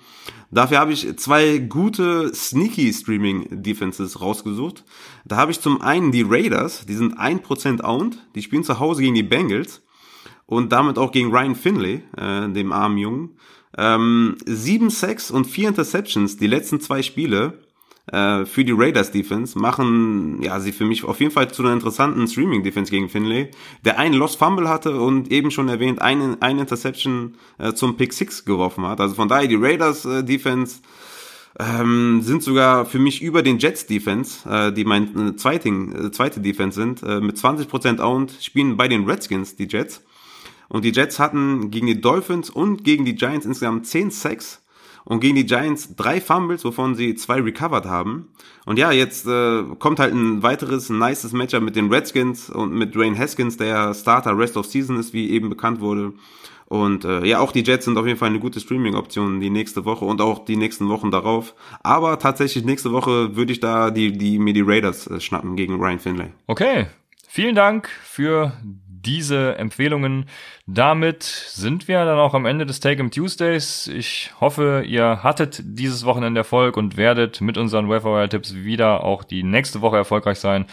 [0.52, 4.84] Dafür habe ich zwei gute Sneaky Streaming Defenses rausgesucht.
[5.24, 8.18] Da habe ich zum einen die Raiders, die sind 1% owned.
[8.36, 9.82] Die spielen zu Hause gegen die Bengals
[10.48, 13.30] und damit auch gegen Ryan Finley, äh, dem armen Jungen.
[13.78, 17.65] Ähm, sieben Sacks und vier Interceptions die letzten zwei Spiele
[18.12, 21.74] äh, für die Raiders Defense machen ja sie für mich auf jeden Fall zu einer
[21.74, 23.50] interessanten Streaming Defense gegen Finlay,
[23.84, 28.14] der einen Lost Fumble hatte und eben schon erwähnt einen ein Interception äh, zum Pick
[28.14, 29.02] Six geworfen hat.
[29.02, 30.82] Also von daher die Raiders äh, Defense
[31.60, 36.12] ähm, sind sogar für mich über den Jets Defense, äh, die mein äh, zweiting, äh,
[36.12, 40.04] zweite Defense sind, äh, mit 20% owned, spielen bei den Redskins die Jets.
[40.68, 44.65] Und die Jets hatten gegen die Dolphins und gegen die Giants insgesamt 10 Sacks
[45.06, 48.30] und gegen die Giants drei Fumbles, wovon sie zwei recovered haben.
[48.66, 52.96] Und ja, jetzt äh, kommt halt ein weiteres nices Matchup mit den Redskins und mit
[52.96, 56.14] Dwayne Haskins, der Starter Rest of Season ist, wie eben bekannt wurde.
[56.68, 59.86] Und äh, ja, auch die Jets sind auf jeden Fall eine gute Streaming-Option die nächste
[59.86, 61.54] Woche und auch die nächsten Wochen darauf.
[61.84, 65.76] Aber tatsächlich nächste Woche würde ich da die, die mir die Raiders äh, schnappen gegen
[65.76, 66.32] Ryan Finlay.
[66.48, 66.88] Okay,
[67.28, 68.54] vielen Dank für
[69.06, 70.26] diese Empfehlungen.
[70.66, 73.88] Damit sind wir dann auch am Ende des Take 'em Tuesdays.
[73.88, 79.44] Ich hoffe, ihr hattet dieses Wochenende Erfolg und werdet mit unseren Wayfire-Tipps wieder auch die
[79.44, 80.66] nächste Woche erfolgreich sein.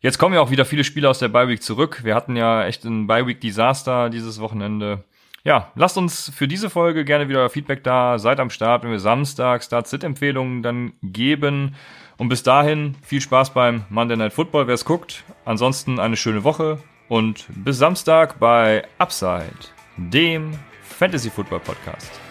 [0.00, 2.00] Jetzt kommen ja auch wieder viele Spiele aus der Bye Week zurück.
[2.04, 5.04] Wir hatten ja echt ein Bye Week Desaster dieses Wochenende.
[5.44, 8.18] Ja, lasst uns für diese Folge gerne wieder Feedback da.
[8.18, 11.74] Seid am Start, wenn wir Samstag Start-Sit-Empfehlungen dann geben.
[12.18, 15.24] Und bis dahin viel Spaß beim Monday Night Football, wer es guckt.
[15.46, 16.78] Ansonsten eine schöne Woche
[17.10, 19.52] und bis Samstag bei Upside,
[19.96, 22.29] dem Fantasy Football Podcast.